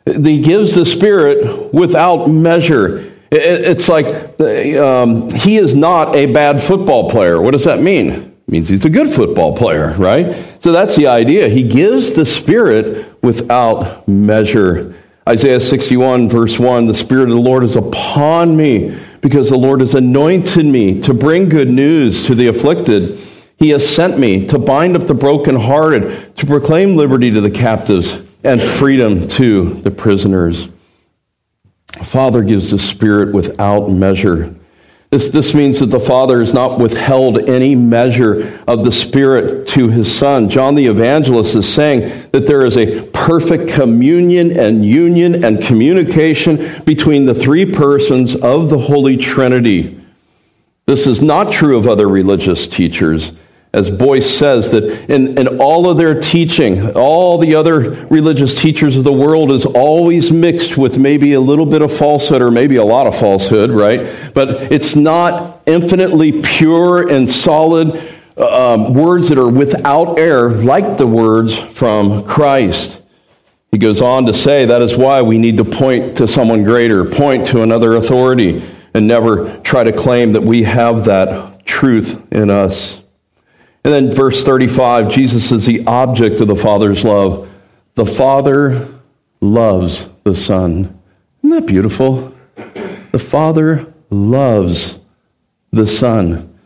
He 0.07 0.41
gives 0.41 0.75
the 0.75 0.87
Spirit 0.87 1.73
without 1.75 2.29
measure. 2.29 3.13
It's 3.31 3.89
like 3.89 4.41
um, 4.41 5.31
he 5.31 5.57
is 5.57 5.75
not 5.75 6.17
a 6.17 6.27
bad 6.27 6.63
football 6.63 7.11
player. 7.11 7.41
What 7.41 7.53
does 7.53 7.65
that 7.65 7.81
mean? 7.81 8.09
It 8.09 8.49
means 8.49 8.69
he's 8.69 8.85
a 8.85 8.91
good 8.91 9.09
football 9.09 9.57
player, 9.57 9.95
right? 9.97 10.35
So 10.61 10.73
that's 10.73 10.97
the 10.97 11.07
idea. 11.07 11.49
He 11.49 11.63
gives 11.63 12.13
the 12.13 12.27
Spirit 12.27 13.23
without 13.23 14.09
measure. 14.09 14.97
Isaiah 15.29 15.61
61, 15.61 16.29
verse 16.29 16.59
1 16.59 16.87
The 16.87 16.95
Spirit 16.95 17.25
of 17.25 17.37
the 17.37 17.43
Lord 17.43 17.63
is 17.63 17.77
upon 17.77 18.57
me 18.57 18.99
because 19.21 19.51
the 19.51 19.59
Lord 19.59 19.81
has 19.81 19.95
anointed 19.95 20.65
me 20.65 21.01
to 21.03 21.15
bring 21.15 21.49
good 21.49 21.69
news 21.69 22.27
to 22.27 22.35
the 22.35 22.49
afflicted. 22.49 23.21
He 23.59 23.69
has 23.69 23.87
sent 23.87 24.19
me 24.19 24.47
to 24.47 24.59
bind 24.59 24.97
up 24.97 25.07
the 25.07 25.15
brokenhearted, 25.15 26.37
to 26.39 26.47
proclaim 26.47 26.97
liberty 26.97 27.31
to 27.31 27.43
the 27.43 27.51
captives 27.51 28.23
and 28.43 28.63
freedom 28.63 29.29
to 29.29 29.75
the 29.83 29.91
prisoners. 29.91 30.69
Father 32.03 32.43
gives 32.43 32.71
the 32.71 32.79
Spirit 32.79 33.35
without 33.35 33.89
measure. 33.91 34.55
This, 35.11 35.29
this 35.31 35.55
means 35.55 35.81
that 35.81 35.87
the 35.87 35.99
Father 35.99 36.39
has 36.39 36.55
not 36.55 36.79
withheld 36.79 37.51
any 37.51 37.75
measure 37.75 38.63
of 38.69 38.85
the 38.85 38.93
Spirit 38.93 39.67
to 39.69 39.89
his 39.89 40.13
Son. 40.13 40.49
John 40.49 40.77
the 40.77 40.87
Evangelist 40.87 41.57
is 41.57 41.73
saying 41.73 42.29
that 42.31 42.47
there 42.47 42.65
is 42.65 42.77
a 42.77 43.03
perfect 43.09 43.73
communion 43.73 44.57
and 44.57 44.87
union 44.87 45.45
and 45.45 45.61
communication 45.61 46.83
between 46.85 47.27
the 47.27 47.35
three 47.35 47.67
persons 47.67 48.37
of 48.37 48.71
the 48.71 48.79
Holy 48.79 49.17
Trinity. 49.17 50.01
This 50.87 51.09
is 51.09 51.21
not 51.21 51.53
true 51.53 51.77
of 51.77 51.89
other 51.89 52.09
religious 52.09 52.69
teachers. 52.69 53.33
As 53.73 53.89
Boice 53.89 54.29
says, 54.29 54.73
that 54.73 54.85
in, 55.09 55.39
in 55.39 55.61
all 55.61 55.89
of 55.89 55.97
their 55.97 56.21
teaching, 56.21 56.91
all 56.97 57.39
the 57.39 57.55
other 57.55 58.05
religious 58.07 58.61
teachers 58.61 58.97
of 58.97 59.05
the 59.05 59.13
world 59.13 59.53
is 59.53 59.65
always 59.65 60.33
mixed 60.33 60.77
with 60.77 60.99
maybe 60.99 61.35
a 61.35 61.41
little 61.41 61.67
bit 61.67 61.81
of 61.81 61.97
falsehood 61.97 62.43
or 62.43 62.51
maybe 62.51 62.77
a 62.77 62.85
lot 62.85 63.07
of 63.07 63.17
falsehood, 63.17 63.71
right? 63.71 64.11
But 64.35 64.73
it's 64.73 64.97
not 64.97 65.63
infinitely 65.67 66.43
pure 66.43 67.09
and 67.09 67.31
solid 67.31 68.03
um, 68.37 68.93
words 68.93 69.29
that 69.29 69.39
are 69.39 69.49
without 69.49 70.19
error, 70.19 70.51
like 70.51 70.99
the 70.99 71.07
words 71.07 71.57
from 71.57 72.25
Christ. 72.25 73.01
He 73.71 73.79
goes 73.79 74.03
on 74.03 74.27
to 74.27 74.35
say 74.35 74.65
that 74.65 74.83
is 74.83 74.97
why 74.97 75.23
we 75.23 75.39
need 75.39 75.59
to 75.59 75.65
point 75.65 76.17
to 76.17 76.27
someone 76.27 76.65
greater, 76.65 77.05
point 77.05 77.47
to 77.49 77.63
another 77.63 77.95
authority, 77.95 78.65
and 78.95 79.07
never 79.07 79.59
try 79.61 79.85
to 79.85 79.93
claim 79.93 80.33
that 80.33 80.43
we 80.43 80.65
have 80.65 81.05
that 81.05 81.65
truth 81.65 82.21
in 82.33 82.51
us. 82.51 83.00
And 83.85 83.95
then 83.95 84.13
verse 84.13 84.45
35, 84.45 85.11
Jesus 85.11 85.51
is 85.53 85.65
the 85.65 85.87
object 85.87 86.41
of 86.41 86.49
the 86.49 86.57
Father's 86.57 87.03
love. 87.03 87.49
The 87.95 88.07
Father 88.07 88.89
loves 89.41 90.09
the 90.25 90.35
Son. 90.37 91.01
Isn't 91.43 91.51
that 91.51 91.67
beautiful? 91.67 92.35
The 93.13 93.19
Father 93.19 93.93
loves 94.11 94.99
the 95.71 95.87
Son. 95.87 96.59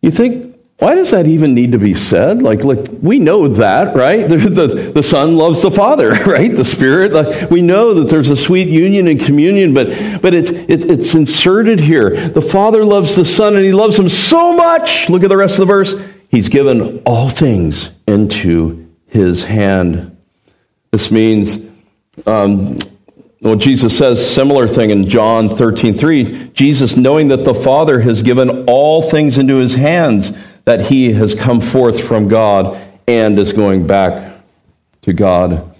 You 0.00 0.10
think, 0.10 0.56
why 0.78 0.96
does 0.96 1.10
that 1.10 1.26
even 1.26 1.54
need 1.54 1.72
to 1.72 1.78
be 1.78 1.94
said? 1.94 2.42
Like, 2.42 2.64
like 2.64 2.88
we 3.00 3.20
know 3.20 3.46
that, 3.48 3.94
right? 3.94 4.28
The, 4.32 4.36
the, 4.36 4.66
the 4.92 5.02
Son 5.02 5.36
loves 5.36 5.62
the 5.62 5.70
Father, 5.70 6.10
right? 6.26 6.54
The 6.54 6.64
Spirit. 6.64 7.12
Like, 7.12 7.50
we 7.50 7.62
know 7.62 7.94
that 7.94 8.08
there's 8.08 8.30
a 8.30 8.36
sweet 8.36 8.68
union 8.68 9.08
and 9.08 9.20
communion, 9.20 9.74
but, 9.74 9.88
but 10.22 10.34
it's, 10.34 10.50
it, 10.50 10.90
it's 10.90 11.14
inserted 11.14 11.80
here. 11.80 12.30
The 12.30 12.42
Father 12.42 12.84
loves 12.84 13.14
the 13.14 13.24
Son, 13.24 13.56
and 13.56 13.64
He 13.64 13.72
loves 13.72 13.98
Him 13.98 14.08
so 14.08 14.54
much. 14.54 15.08
Look 15.08 15.22
at 15.22 15.28
the 15.28 15.36
rest 15.36 15.54
of 15.54 15.60
the 15.60 15.66
verse 15.66 15.94
He's 16.32 16.48
given 16.48 17.02
all 17.04 17.28
things 17.28 17.90
into 18.08 18.90
his 19.06 19.44
hand. 19.44 20.16
This 20.90 21.10
means, 21.10 21.58
um, 22.24 22.78
well, 23.42 23.56
Jesus 23.56 23.96
says 23.96 24.34
similar 24.34 24.66
thing 24.66 24.88
in 24.88 25.06
John 25.06 25.54
13, 25.54 25.92
3. 25.92 26.48
Jesus, 26.54 26.96
knowing 26.96 27.28
that 27.28 27.44
the 27.44 27.52
Father 27.52 28.00
has 28.00 28.22
given 28.22 28.64
all 28.64 29.02
things 29.02 29.36
into 29.36 29.56
his 29.56 29.74
hands, 29.74 30.32
that 30.64 30.86
he 30.86 31.12
has 31.12 31.34
come 31.34 31.60
forth 31.60 32.02
from 32.02 32.28
God 32.28 32.80
and 33.06 33.38
is 33.38 33.52
going 33.52 33.86
back 33.86 34.40
to 35.02 35.12
God. 35.12 35.70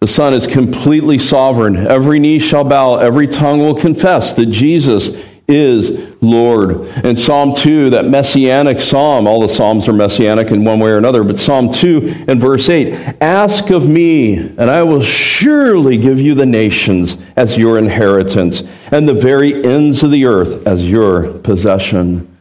The 0.00 0.08
Son 0.08 0.34
is 0.34 0.48
completely 0.48 1.18
sovereign. 1.18 1.76
Every 1.76 2.18
knee 2.18 2.40
shall 2.40 2.64
bow, 2.64 2.96
every 2.96 3.28
tongue 3.28 3.60
will 3.60 3.76
confess 3.76 4.32
that 4.32 4.46
Jesus 4.46 5.16
is 5.48 6.14
Lord. 6.20 6.86
And 7.04 7.18
Psalm 7.18 7.54
2, 7.54 7.90
that 7.90 8.06
messianic 8.06 8.80
psalm, 8.80 9.26
all 9.26 9.40
the 9.40 9.48
psalms 9.48 9.88
are 9.88 9.92
messianic 9.92 10.50
in 10.50 10.64
one 10.64 10.80
way 10.80 10.90
or 10.90 10.98
another, 10.98 11.22
but 11.24 11.38
Psalm 11.38 11.72
2 11.72 12.24
and 12.28 12.40
verse 12.40 12.68
8 12.68 13.16
Ask 13.20 13.70
of 13.70 13.88
me, 13.88 14.36
and 14.36 14.70
I 14.70 14.82
will 14.82 15.02
surely 15.02 15.96
give 15.96 16.20
you 16.20 16.34
the 16.34 16.46
nations 16.46 17.16
as 17.36 17.56
your 17.56 17.78
inheritance, 17.78 18.62
and 18.90 19.08
the 19.08 19.14
very 19.14 19.64
ends 19.64 20.02
of 20.02 20.10
the 20.10 20.26
earth 20.26 20.66
as 20.66 20.88
your 20.88 21.32
possession. 21.38 22.36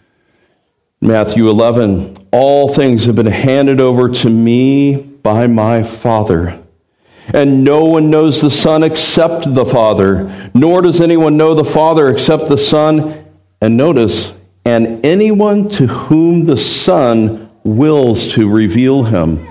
Matthew 1.02 1.50
11 1.50 2.28
All 2.32 2.74
things 2.74 3.06
have 3.06 3.15
been 3.15 3.28
handed 3.28 3.80
over 3.80 4.10
to 4.10 4.30
me 4.30 4.96
by 4.96 5.48
my 5.48 5.84
Father. 5.84 6.64
And 7.34 7.64
no 7.64 7.86
one 7.86 8.10
knows 8.10 8.42
the 8.42 8.52
Son 8.52 8.84
except 8.84 9.54
the 9.54 9.66
Father, 9.66 10.52
nor 10.54 10.82
does 10.82 11.02
anyone 11.02 11.38
know 11.38 11.54
the 11.54 11.66
Father 11.66 12.10
except 12.10 12.48
the 12.48 12.58
Son. 12.58 13.26
And 13.62 13.78
notice, 13.78 14.34
and 14.64 15.06
anyone 15.06 15.70
to 15.70 15.88
whom 15.88 16.46
the 16.46 16.58
Son 16.58 17.50
wills 17.64 18.34
to 18.34 18.50
reveal 18.50 19.04
him. 19.04 19.48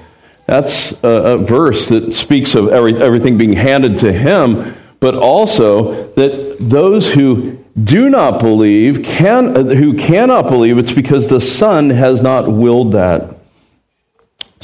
That's 0.47 0.93
a, 1.03 1.09
a 1.09 1.39
verse 1.39 1.89
that 1.89 2.13
speaks 2.13 2.55
of 2.55 2.69
every, 2.69 3.01
everything 3.01 3.37
being 3.37 3.55
handed 3.55 3.99
to 3.99 4.13
him, 4.13 4.75
but 5.01 5.15
also 5.15 6.13
that 6.13 6.59
those 6.61 7.13
who 7.13 7.65
do 7.83 8.09
not 8.09 8.41
believe, 8.41 9.03
can, 9.03 9.55
who 9.69 9.95
cannot 9.95 10.47
believe, 10.47 10.79
it's 10.79 10.95
because 10.95 11.29
the 11.29 11.41
Son 11.41 11.91
has 11.91 12.23
not 12.23 12.49
willed 12.49 12.93
that. 12.93 13.34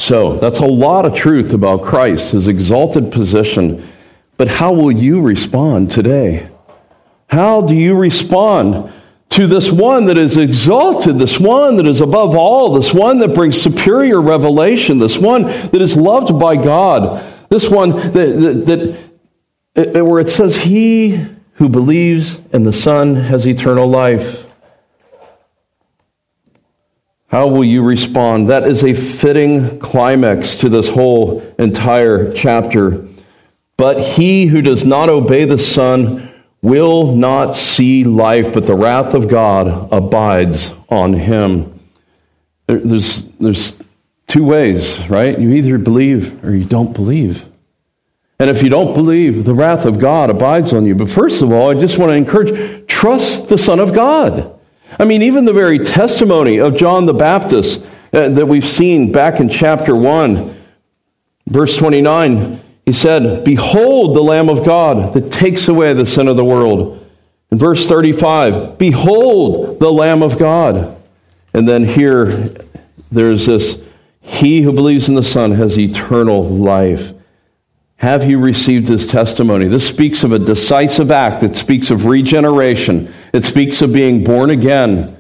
So 0.00 0.36
that's 0.38 0.60
a 0.60 0.66
lot 0.66 1.04
of 1.04 1.14
truth 1.14 1.52
about 1.52 1.82
Christ, 1.82 2.32
his 2.32 2.48
exalted 2.48 3.12
position. 3.12 3.86
But 4.38 4.48
how 4.48 4.72
will 4.72 4.90
you 4.90 5.20
respond 5.20 5.90
today? 5.90 6.48
How 7.28 7.60
do 7.60 7.74
you 7.74 7.94
respond 7.94 8.90
to 9.28 9.46
this 9.46 9.70
one 9.70 10.06
that 10.06 10.16
is 10.16 10.38
exalted, 10.38 11.18
this 11.18 11.38
one 11.38 11.76
that 11.76 11.86
is 11.86 12.00
above 12.00 12.34
all, 12.34 12.72
this 12.72 12.94
one 12.94 13.18
that 13.18 13.34
brings 13.34 13.60
superior 13.60 14.22
revelation, 14.22 14.98
this 14.98 15.18
one 15.18 15.42
that 15.42 15.82
is 15.82 15.98
loved 15.98 16.40
by 16.40 16.56
God, 16.56 17.22
this 17.50 17.68
one 17.68 17.90
that, 17.90 18.12
that, 18.12 18.66
that 18.66 18.98
eh, 19.76 19.98
eh, 19.98 20.00
where 20.00 20.20
it 20.20 20.30
says, 20.30 20.62
He 20.62 21.26
who 21.56 21.68
believes 21.68 22.40
in 22.54 22.64
the 22.64 22.72
Son 22.72 23.16
has 23.16 23.46
eternal 23.46 23.86
life. 23.86 24.46
How 27.30 27.46
will 27.46 27.64
you 27.64 27.84
respond? 27.84 28.48
That 28.48 28.64
is 28.64 28.82
a 28.82 28.92
fitting 28.92 29.78
climax 29.78 30.56
to 30.56 30.68
this 30.68 30.88
whole 30.88 31.40
entire 31.60 32.32
chapter. 32.32 33.06
But 33.76 34.00
he 34.00 34.46
who 34.46 34.62
does 34.62 34.84
not 34.84 35.08
obey 35.08 35.44
the 35.44 35.58
Son 35.58 36.28
will 36.60 37.14
not 37.14 37.54
see 37.54 38.02
life, 38.02 38.52
but 38.52 38.66
the 38.66 38.74
wrath 38.74 39.14
of 39.14 39.28
God 39.28 39.92
abides 39.92 40.74
on 40.88 41.12
him. 41.12 41.80
There's, 42.66 43.22
there's 43.38 43.76
two 44.26 44.44
ways, 44.44 44.98
right? 45.08 45.38
You 45.38 45.50
either 45.52 45.78
believe 45.78 46.44
or 46.44 46.54
you 46.54 46.64
don't 46.64 46.92
believe. 46.92 47.46
And 48.40 48.50
if 48.50 48.60
you 48.62 48.70
don't 48.70 48.92
believe, 48.92 49.44
the 49.44 49.54
wrath 49.54 49.84
of 49.84 50.00
God 50.00 50.30
abides 50.30 50.72
on 50.72 50.84
you. 50.84 50.96
But 50.96 51.10
first 51.10 51.42
of 51.42 51.52
all, 51.52 51.70
I 51.70 51.80
just 51.80 51.96
want 51.96 52.10
to 52.10 52.16
encourage 52.16 52.86
trust 52.88 53.48
the 53.48 53.58
Son 53.58 53.78
of 53.78 53.94
God. 53.94 54.58
I 54.98 55.05
mean, 55.05 55.22
even 55.22 55.44
the 55.44 55.53
very 55.53 55.79
testimony 55.79 56.59
of 56.59 56.76
John 56.76 57.07
the 57.07 57.14
Baptist 57.14 57.85
uh, 58.12 58.29
that 58.31 58.46
we've 58.46 58.64
seen 58.64 59.12
back 59.12 59.40
in 59.40 59.48
chapter 59.48 59.94
1, 59.94 60.57
verse 61.46 61.76
29, 61.76 62.61
he 62.85 62.92
said, 62.92 63.44
Behold 63.44 64.16
the 64.16 64.22
Lamb 64.22 64.48
of 64.48 64.64
God 64.64 65.14
that 65.14 65.31
takes 65.31 65.68
away 65.68 65.94
the 65.94 66.07
sin 66.07 66.26
of 66.26 66.37
the 66.37 66.44
world. 66.44 66.96
In 67.50 67.59
verse 67.59 67.87
35, 67.87 68.79
Behold 68.79 69.79
the 69.79 69.92
Lamb 69.92 70.22
of 70.22 70.38
God. 70.38 70.96
And 71.55 71.68
then 71.68 71.85
here, 71.85 72.26
there's 73.12 73.46
this 73.46 73.81
He 74.20 74.62
who 74.62 74.72
believes 74.72 75.09
in 75.09 75.14
the 75.14 75.22
Son 75.22 75.53
has 75.53 75.79
eternal 75.79 76.42
life. 76.42 77.12
Have 77.96 78.29
you 78.29 78.38
received 78.38 78.88
his 78.88 79.07
testimony? 79.07 79.68
This 79.68 79.87
speaks 79.87 80.24
of 80.24 80.33
a 80.33 80.38
decisive 80.38 81.11
act. 81.11 81.42
It 81.42 81.55
speaks 81.55 81.90
of 81.90 82.07
regeneration. 82.07 83.12
It 83.32 83.44
speaks 83.44 83.82
of 83.82 83.92
being 83.92 84.24
born 84.24 84.50
again. 84.50 85.16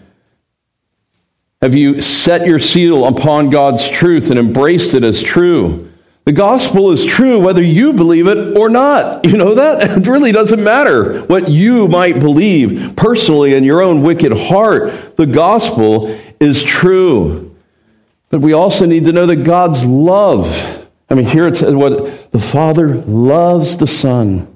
Have 1.62 1.74
you 1.74 2.00
set 2.00 2.46
your 2.46 2.58
seal 2.58 3.06
upon 3.06 3.50
God's 3.50 3.88
truth 3.88 4.30
and 4.30 4.38
embraced 4.38 4.94
it 4.94 5.04
as 5.04 5.22
true? 5.22 5.90
The 6.24 6.32
gospel 6.32 6.90
is 6.90 7.04
true 7.04 7.38
whether 7.38 7.62
you 7.62 7.92
believe 7.92 8.26
it 8.26 8.56
or 8.56 8.68
not. 8.68 9.24
You 9.30 9.36
know 9.36 9.54
that? 9.54 9.98
It 9.98 10.06
really 10.08 10.32
doesn't 10.32 10.62
matter 10.62 11.22
what 11.24 11.48
you 11.48 11.88
might 11.88 12.18
believe 12.18 12.94
personally 12.96 13.54
in 13.54 13.64
your 13.64 13.82
own 13.82 14.02
wicked 14.02 14.32
heart. 14.32 15.16
The 15.16 15.26
gospel 15.26 16.18
is 16.40 16.62
true. 16.62 17.54
But 18.30 18.40
we 18.40 18.52
also 18.52 18.86
need 18.86 19.04
to 19.04 19.12
know 19.12 19.26
that 19.26 19.44
God's 19.44 19.84
love 19.84 20.80
I 21.10 21.14
mean, 21.14 21.26
here 21.26 21.46
it 21.48 21.56
says 21.56 21.74
what 21.74 22.30
the 22.30 22.38
Father 22.38 22.94
loves 22.94 23.76
the 23.76 23.88
Son. 23.88 24.46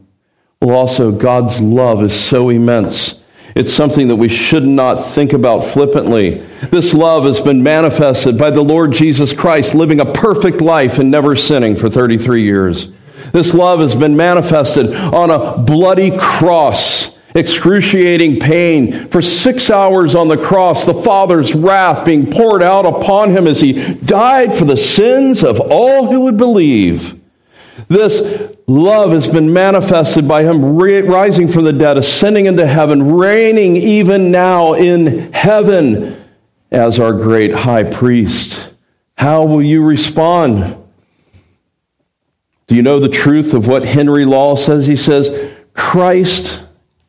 Well, 0.62 0.76
also, 0.76 1.10
God's 1.10 1.60
love 1.60 2.02
is 2.02 2.18
so 2.18 2.48
immense. 2.48 3.16
It's 3.54 3.72
something 3.72 4.08
that 4.08 4.16
we 4.16 4.28
should 4.28 4.66
not 4.66 5.12
think 5.12 5.32
about 5.32 5.64
flippantly. 5.64 6.38
This 6.70 6.92
love 6.92 7.24
has 7.24 7.40
been 7.40 7.62
manifested 7.62 8.36
by 8.36 8.50
the 8.50 8.62
Lord 8.62 8.92
Jesus 8.92 9.32
Christ 9.32 9.74
living 9.74 10.00
a 10.00 10.12
perfect 10.12 10.60
life 10.60 10.98
and 10.98 11.10
never 11.10 11.36
sinning 11.36 11.76
for 11.76 11.88
33 11.88 12.42
years. 12.42 12.88
This 13.32 13.54
love 13.54 13.80
has 13.80 13.94
been 13.94 14.16
manifested 14.16 14.94
on 14.94 15.30
a 15.30 15.58
bloody 15.58 16.16
cross 16.16 17.14
excruciating 17.36 18.38
pain 18.38 19.08
for 19.08 19.20
six 19.20 19.68
hours 19.68 20.14
on 20.14 20.28
the 20.28 20.36
cross, 20.36 20.84
the 20.84 20.94
Father's 20.94 21.52
wrath 21.54 22.04
being 22.04 22.30
poured 22.30 22.62
out 22.62 22.86
upon 22.86 23.30
him 23.30 23.46
as 23.46 23.60
he 23.60 23.94
died 23.94 24.54
for 24.54 24.64
the 24.64 24.76
sins 24.76 25.42
of 25.42 25.60
all 25.60 26.10
who 26.10 26.20
would 26.22 26.36
believe. 26.36 27.20
This 27.88 28.56
love 28.66 29.10
has 29.12 29.28
been 29.28 29.52
manifested 29.52 30.26
by 30.26 30.42
him 30.42 30.76
rising 30.76 31.48
from 31.48 31.64
the 31.64 31.72
dead, 31.72 31.98
ascending 31.98 32.46
into 32.46 32.66
heaven, 32.66 33.14
reigning 33.14 33.76
even 33.76 34.30
now 34.30 34.72
in 34.74 35.32
heaven 35.32 36.22
as 36.70 36.98
our 36.98 37.12
great 37.12 37.54
high 37.54 37.84
priest. 37.84 38.72
How 39.16 39.44
will 39.44 39.62
you 39.62 39.82
respond? 39.84 40.76
Do 42.66 42.74
you 42.74 42.82
know 42.82 42.98
the 42.98 43.08
truth 43.08 43.54
of 43.54 43.68
what 43.68 43.84
Henry 43.84 44.24
Law 44.24 44.56
says? 44.56 44.86
He 44.86 44.96
says, 44.96 45.52
Christ 45.74 46.62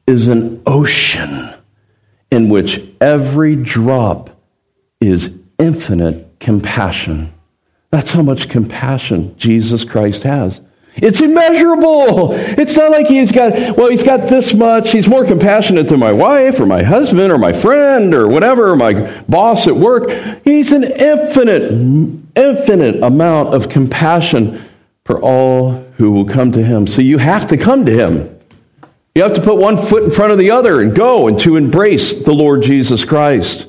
is 0.06 0.28
an 0.28 0.62
ocean 0.66 1.54
in 2.32 2.50
which 2.50 2.84
every 3.00 3.56
drop 3.56 4.30
is 5.00 5.34
infinite 5.58 6.40
compassion. 6.40 7.34
That's 7.92 8.12
how 8.12 8.22
much 8.22 8.50
compassion 8.50 9.38
Jesus 9.38 9.84
Christ 9.84 10.24
has. 10.24 10.60
It's 10.98 11.22
immeasurable. 11.22 12.32
It's 12.34 12.78
not 12.78 12.92
like 12.92 13.08
he's 13.08 13.32
got, 13.32 13.78
well, 13.78 13.90
he's 13.90 14.04
got 14.04 14.30
this 14.30 14.54
much. 14.54 14.92
He's 14.92 15.10
more 15.10 15.26
compassionate 15.26 15.90
to 15.90 15.98
my 15.98 16.12
wife 16.12 16.60
or 16.60 16.66
my 16.66 16.84
husband 16.84 17.32
or 17.34 17.38
my 17.38 17.52
friend 17.52 18.14
or 18.14 18.28
whatever, 18.28 18.70
or 18.70 18.76
my 18.76 19.24
boss 19.28 19.68
at 19.68 19.76
work. 19.76 20.10
He's 20.44 20.72
an 20.72 20.84
infinite, 20.84 21.72
infinite 22.36 23.04
amount 23.04 23.54
of 23.54 23.68
compassion 23.68 24.64
for 25.04 25.22
all 25.22 25.72
who 25.98 26.12
will 26.12 26.26
come 26.26 26.52
to 26.54 26.64
him. 26.64 26.88
So 26.88 27.02
you 27.02 27.18
have 27.18 27.48
to 27.48 27.58
come 27.58 27.86
to 27.86 27.92
him. 27.92 28.40
You 29.14 29.24
have 29.24 29.34
to 29.34 29.42
put 29.42 29.58
one 29.58 29.78
foot 29.78 30.04
in 30.04 30.12
front 30.12 30.32
of 30.32 30.38
the 30.38 30.52
other 30.52 30.82
and 30.82 30.96
go 30.96 31.28
and 31.28 31.40
to 31.40 31.56
embrace 31.56 32.14
the 32.14 32.34
Lord 32.34 32.64
Jesus 32.64 33.06
Christ. 33.06 33.68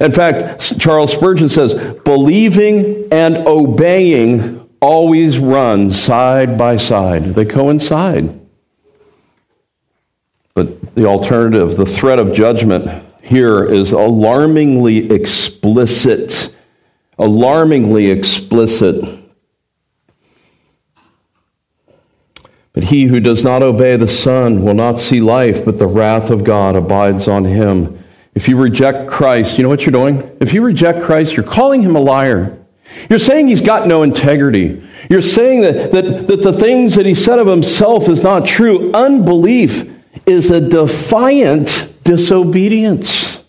In 0.00 0.12
fact, 0.12 0.78
Charles 0.80 1.12
Spurgeon 1.12 1.48
says, 1.48 1.74
believing 2.04 3.08
and 3.12 3.36
obeying 3.36 4.57
always 4.80 5.38
run 5.38 5.92
side 5.92 6.56
by 6.56 6.76
side. 6.76 7.24
They 7.34 7.44
coincide. 7.44 8.38
But 10.54 10.94
the 10.94 11.06
alternative, 11.06 11.76
the 11.76 11.86
threat 11.86 12.18
of 12.18 12.32
judgment 12.32 13.04
here 13.22 13.64
is 13.64 13.92
alarmingly 13.92 15.12
explicit. 15.12 16.54
Alarmingly 17.18 18.10
explicit. 18.10 19.18
But 22.72 22.84
he 22.84 23.04
who 23.04 23.20
does 23.20 23.42
not 23.42 23.62
obey 23.62 23.96
the 23.96 24.08
Son 24.08 24.62
will 24.62 24.74
not 24.74 25.00
see 25.00 25.20
life, 25.20 25.64
but 25.64 25.78
the 25.78 25.86
wrath 25.86 26.30
of 26.30 26.44
God 26.44 26.76
abides 26.76 27.26
on 27.26 27.44
him. 27.44 28.04
If 28.34 28.48
you 28.48 28.56
reject 28.56 29.08
Christ, 29.08 29.58
you 29.58 29.64
know 29.64 29.68
what 29.68 29.84
you're 29.84 29.92
doing? 29.92 30.36
If 30.40 30.52
you 30.54 30.62
reject 30.62 31.02
Christ, 31.02 31.36
you're 31.36 31.46
calling 31.46 31.82
him 31.82 31.96
a 31.96 32.00
liar. 32.00 32.57
You're 33.08 33.18
saying 33.18 33.48
he's 33.48 33.60
got 33.60 33.86
no 33.86 34.02
integrity. 34.02 34.82
You're 35.08 35.22
saying 35.22 35.62
that, 35.62 35.92
that, 35.92 36.26
that 36.28 36.42
the 36.42 36.52
things 36.52 36.94
that 36.96 37.06
he 37.06 37.14
said 37.14 37.38
of 37.38 37.46
himself 37.46 38.08
is 38.08 38.22
not 38.22 38.46
true. 38.46 38.92
Unbelief 38.92 39.90
is 40.26 40.50
a 40.50 40.60
defiant 40.60 41.92
disobedience. 42.04 43.42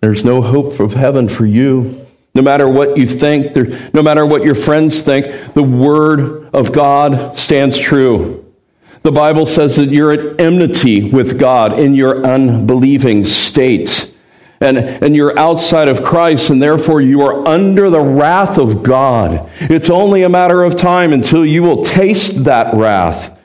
There's 0.00 0.24
no 0.24 0.42
hope 0.42 0.78
of 0.78 0.94
heaven 0.94 1.28
for 1.28 1.46
you. 1.46 2.06
No 2.34 2.42
matter 2.42 2.68
what 2.68 2.98
you 2.98 3.06
think, 3.06 3.56
no 3.94 4.02
matter 4.02 4.26
what 4.26 4.44
your 4.44 4.54
friends 4.54 5.00
think, 5.00 5.54
the 5.54 5.62
Word 5.62 6.50
of 6.54 6.70
God 6.70 7.38
stands 7.38 7.78
true. 7.78 8.44
The 9.02 9.12
Bible 9.12 9.46
says 9.46 9.76
that 9.76 9.86
you're 9.86 10.12
at 10.12 10.40
enmity 10.40 11.08
with 11.10 11.38
God 11.38 11.78
in 11.78 11.94
your 11.94 12.26
unbelieving 12.26 13.24
state. 13.24 14.12
And, 14.60 14.78
and 14.78 15.14
you're 15.14 15.38
outside 15.38 15.88
of 15.88 16.02
Christ, 16.02 16.48
and 16.48 16.62
therefore 16.62 17.00
you 17.00 17.22
are 17.22 17.46
under 17.46 17.90
the 17.90 18.00
wrath 18.00 18.58
of 18.58 18.82
God. 18.82 19.50
It's 19.60 19.90
only 19.90 20.22
a 20.22 20.28
matter 20.28 20.62
of 20.62 20.76
time 20.76 21.12
until 21.12 21.44
you 21.44 21.62
will 21.62 21.84
taste 21.84 22.44
that 22.44 22.74
wrath. 22.74 23.38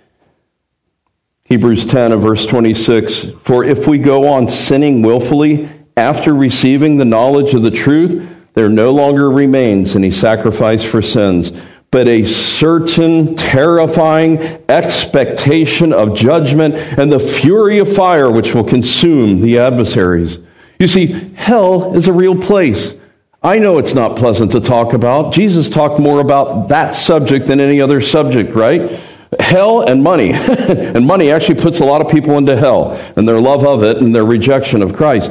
Hebrews 1.44 1.86
10 1.86 2.14
and 2.14 2.22
verse 2.22 2.46
26 2.46 3.26
For 3.42 3.66
if 3.66 3.86
we 3.86 4.00
go 4.00 4.30
on 4.30 4.48
sinning 4.48 5.02
willfully 5.02 5.70
after 5.98 6.34
receiving 6.34 6.96
the 6.96 7.04
knowledge 7.04 7.54
of 7.54 7.62
the 7.62 7.72
truth, 7.72 8.26
there 8.54 8.70
no 8.70 8.92
longer 8.92 9.30
remains 9.30 9.96
any 9.96 10.12
sacrifice 10.12 10.82
for 10.82 11.02
sins, 11.02 11.52
but 11.90 12.08
a 12.08 12.26
certain 12.26 13.36
terrifying 13.36 14.40
expectation 14.70 15.92
of 15.92 16.16
judgment 16.16 16.76
and 16.76 17.12
the 17.12 17.20
fury 17.20 17.80
of 17.80 17.94
fire 17.94 18.32
which 18.32 18.56
will 18.56 18.64
consume 18.64 19.42
the 19.42 19.58
adversaries. 19.60 20.38
You 20.82 20.88
see, 20.88 21.06
hell 21.36 21.96
is 21.96 22.08
a 22.08 22.14
real 22.14 22.36
place. 22.36 23.00
I 23.44 23.60
know 23.60 23.78
it's 23.78 23.94
not 23.94 24.18
pleasant 24.18 24.52
to 24.54 24.60
talk 24.60 24.94
about. 24.94 25.32
Jesus 25.32 25.70
talked 25.70 26.00
more 26.00 26.20
about 26.20 26.70
that 26.70 26.96
subject 26.96 27.46
than 27.46 27.60
any 27.60 27.80
other 27.80 28.02
subject, 28.02 28.56
right? 28.56 29.00
Hell 29.40 29.82
and 29.82 30.02
money. 30.02 30.32
and 30.34 31.06
money 31.06 31.30
actually 31.30 31.62
puts 31.62 31.82
a 31.82 31.86
lot 31.86 32.02
of 32.02 32.12
people 32.12 32.36
into 32.40 32.58
hell 32.58 32.94
and 33.16 33.30
their 33.30 33.40
love 33.40 33.64
of 33.64 33.84
it 33.84 33.98
and 33.98 34.14
their 34.14 34.26
rejection 34.26 34.82
of 34.82 34.96
Christ. 34.96 35.30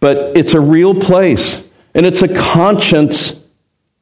But 0.00 0.36
it's 0.36 0.52
a 0.52 0.60
real 0.60 0.94
place. 0.94 1.64
And 1.94 2.04
it's 2.04 2.20
a 2.20 2.28
conscience, 2.28 3.40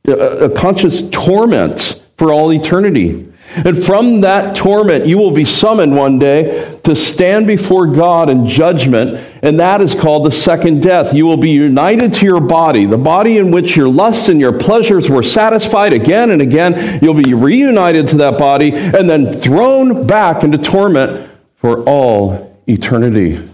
a 0.08 0.50
conscious 0.56 1.08
torment 1.10 2.02
for 2.16 2.32
all 2.32 2.52
eternity. 2.52 3.29
And 3.56 3.84
from 3.84 4.20
that 4.20 4.54
torment, 4.54 5.06
you 5.06 5.18
will 5.18 5.32
be 5.32 5.44
summoned 5.44 5.96
one 5.96 6.18
day 6.18 6.78
to 6.84 6.94
stand 6.94 7.46
before 7.46 7.86
God 7.86 8.30
in 8.30 8.46
judgment, 8.46 9.20
and 9.42 9.58
that 9.58 9.80
is 9.80 9.94
called 9.94 10.24
the 10.24 10.30
second 10.30 10.82
death. 10.82 11.12
You 11.12 11.26
will 11.26 11.36
be 11.36 11.50
united 11.50 12.14
to 12.14 12.26
your 12.26 12.40
body, 12.40 12.86
the 12.86 12.98
body 12.98 13.38
in 13.38 13.50
which 13.50 13.76
your 13.76 13.88
lusts 13.88 14.28
and 14.28 14.40
your 14.40 14.56
pleasures 14.56 15.10
were 15.10 15.22
satisfied 15.22 15.92
again 15.92 16.30
and 16.30 16.40
again. 16.40 17.00
You'll 17.02 17.14
be 17.14 17.34
reunited 17.34 18.08
to 18.08 18.16
that 18.18 18.38
body 18.38 18.72
and 18.72 19.10
then 19.10 19.38
thrown 19.38 20.06
back 20.06 20.44
into 20.44 20.58
torment 20.58 21.30
for 21.56 21.82
all 21.88 22.56
eternity. 22.68 23.48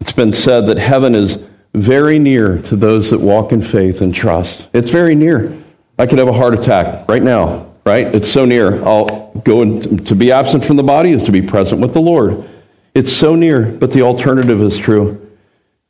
It's 0.00 0.12
been 0.12 0.32
said 0.32 0.66
that 0.66 0.78
heaven 0.78 1.14
is 1.14 1.38
very 1.72 2.18
near 2.18 2.60
to 2.62 2.76
those 2.76 3.10
that 3.10 3.20
walk 3.20 3.52
in 3.52 3.62
faith 3.62 4.00
and 4.00 4.14
trust. 4.14 4.66
It's 4.72 4.90
very 4.90 5.14
near. 5.14 5.62
I 5.98 6.06
could 6.06 6.18
have 6.18 6.28
a 6.28 6.32
heart 6.32 6.54
attack 6.54 7.08
right 7.08 7.22
now, 7.22 7.72
right? 7.86 8.12
It's 8.14 8.30
so 8.30 8.44
near. 8.44 8.84
I'll 8.84 9.30
go 9.44 9.62
and 9.62 10.06
to 10.08 10.14
be 10.14 10.32
absent 10.32 10.64
from 10.64 10.76
the 10.76 10.82
body 10.82 11.12
is 11.12 11.24
to 11.24 11.32
be 11.32 11.40
present 11.40 11.80
with 11.80 11.94
the 11.94 12.00
Lord. 12.00 12.46
It's 12.94 13.12
so 13.12 13.36
near, 13.36 13.64
but 13.64 13.92
the 13.92 14.02
alternative 14.02 14.60
is 14.60 14.76
true. 14.76 15.22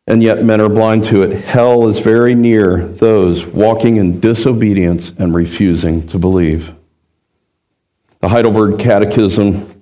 And 0.06 0.22
yet 0.22 0.44
men 0.44 0.60
are 0.60 0.68
blind 0.68 1.04
to 1.06 1.22
it. 1.22 1.42
Hell 1.42 1.88
is 1.88 1.98
very 1.98 2.34
near 2.34 2.86
those 2.86 3.44
walking 3.44 3.96
in 3.96 4.20
disobedience 4.20 5.10
and 5.18 5.34
refusing 5.34 6.06
to 6.08 6.18
believe. 6.18 6.72
The 8.20 8.28
Heidelberg 8.28 8.78
Catechism 8.78 9.72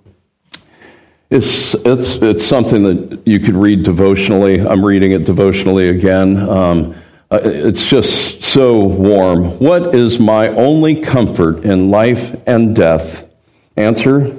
it's, 1.31 1.75
it's, 1.75 2.15
it's 2.17 2.47
something 2.47 2.85
that 2.85 3.27
you 3.27 3.41
could 3.41 3.57
read 3.57 3.83
devotionally. 3.83 4.61
I'm 4.61 4.85
reading 4.85 5.11
it 5.11 5.25
devotionally 5.25 5.89
again. 5.89 6.37
Um, 6.37 6.95
uh, 7.35 7.41
it's 7.43 7.89
just 7.89 8.43
so 8.43 8.85
warm. 8.85 9.59
What 9.59 9.95
is 9.95 10.19
my 10.19 10.49
only 10.49 11.01
comfort 11.01 11.65
in 11.65 11.91
life 11.91 12.41
and 12.47 12.75
death? 12.75 13.29
Answer 13.77 14.37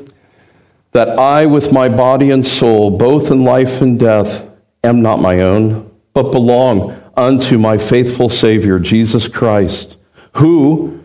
that 0.91 1.09
I, 1.09 1.45
with 1.45 1.71
my 1.71 1.89
body 1.89 2.31
and 2.31 2.45
soul, 2.45 2.97
both 2.97 3.31
in 3.31 3.43
life 3.43 3.81
and 3.81 3.99
death, 3.99 4.47
am 4.83 5.01
not 5.01 5.19
my 5.19 5.41
own, 5.41 5.91
but 6.13 6.31
belong 6.31 7.01
unto 7.17 7.57
my 7.57 7.77
faithful 7.77 8.29
Savior, 8.29 8.79
Jesus 8.79 9.27
Christ, 9.27 9.97
who 10.33 11.01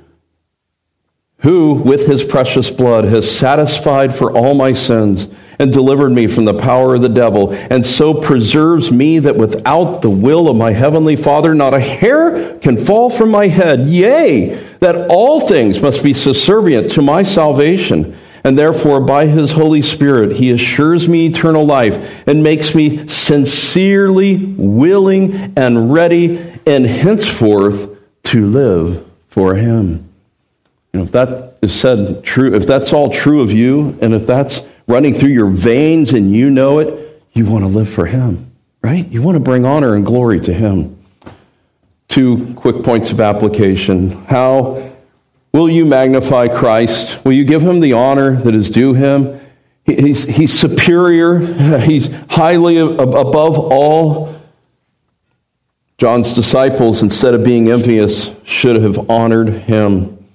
who, 1.41 1.73
with 1.73 2.07
his 2.07 2.23
precious 2.23 2.71
blood, 2.71 3.05
has 3.05 3.31
satisfied 3.31 4.15
for 4.15 4.31
all 4.31 4.55
my 4.55 4.75
sins 4.75 5.27
and 5.61 5.71
delivered 5.71 6.11
me 6.11 6.27
from 6.27 6.47
the 6.47 6.55
power 6.55 6.95
of 6.95 7.03
the 7.03 7.09
devil, 7.09 7.53
and 7.53 7.85
so 7.87 8.15
preserves 8.15 8.91
me 8.91 9.19
that 9.19 9.37
without 9.37 10.01
the 10.01 10.09
will 10.09 10.49
of 10.49 10.57
my 10.57 10.73
heavenly 10.73 11.15
Father, 11.15 11.55
not 11.55 11.75
a 11.75 11.81
hair 11.81 12.59
can 12.59 12.79
fall 12.79 13.11
from 13.11 13.31
my 13.31 13.47
head. 13.47 13.87
Yea, 13.87 14.55
that 14.81 15.07
all 15.11 15.47
things 15.47 15.83
must 15.83 16.03
be 16.03 16.15
subservient 16.15 16.91
to 16.93 17.03
my 17.03 17.23
salvation. 17.23 18.17
And 18.43 18.59
therefore, 18.59 19.03
by 19.03 19.27
his 19.27 19.53
Holy 19.53 19.83
Spirit, 19.83 20.33
he 20.33 20.51
assures 20.51 21.07
me 21.07 21.27
eternal 21.27 21.67
life 21.67 22.27
and 22.27 22.43
makes 22.43 22.75
me 22.75 23.07
sincerely 23.07 24.55
willing 24.57 25.53
and 25.59 25.93
ready 25.93 26.39
and 26.67 26.87
henceforth 26.87 27.99
to 28.23 28.47
live 28.47 29.07
for 29.29 29.57
him. 29.57 30.09
You 30.95 31.01
know, 31.01 31.05
if 31.05 31.13
that 31.13 31.59
is 31.61 31.79
said 31.79 32.25
true, 32.25 32.55
if 32.55 32.67
that's 32.67 32.95
all 32.95 33.11
true 33.11 33.43
of 33.43 33.53
you, 33.53 33.99
and 34.01 34.15
if 34.15 34.27
that's 34.27 34.63
running 34.91 35.15
through 35.15 35.31
your 35.31 35.49
veins 35.49 36.13
and 36.13 36.35
you 36.35 36.51
know 36.51 36.81
it, 36.81 37.23
you 37.33 37.47
want 37.47 37.63
to 37.63 37.69
live 37.69 37.89
for 37.89 38.07
Him, 38.07 38.51
right? 38.83 39.07
You 39.07 39.23
want 39.23 39.37
to 39.37 39.41
bring 39.41 39.65
honor 39.65 39.95
and 39.95 40.05
glory 40.05 40.41
to 40.41 40.53
Him. 40.53 40.99
Two 42.09 42.53
quick 42.55 42.83
points 42.83 43.13
of 43.13 43.21
application. 43.21 44.11
How 44.25 44.93
will 45.53 45.71
you 45.71 45.87
magnify 45.87 46.49
Christ? 46.49 47.25
Will 47.25 47.33
you 47.33 47.45
give 47.45 47.63
Him 47.63 47.79
the 47.79 47.93
honor 47.93 48.35
that 48.35 48.53
is 48.55 48.69
due 48.69 48.95
Him? 48.95 49.41
He's, 49.85 50.25
he's 50.25 50.59
superior, 50.59 51.39
He's 51.79 52.09
highly 52.29 52.79
above 52.79 53.59
all. 53.59 54.41
John's 55.99 56.33
disciples, 56.33 57.03
instead 57.03 57.35
of 57.35 57.45
being 57.45 57.69
envious, 57.69 58.31
should 58.43 58.83
have 58.83 59.09
honored 59.09 59.49
Him. 59.49 60.27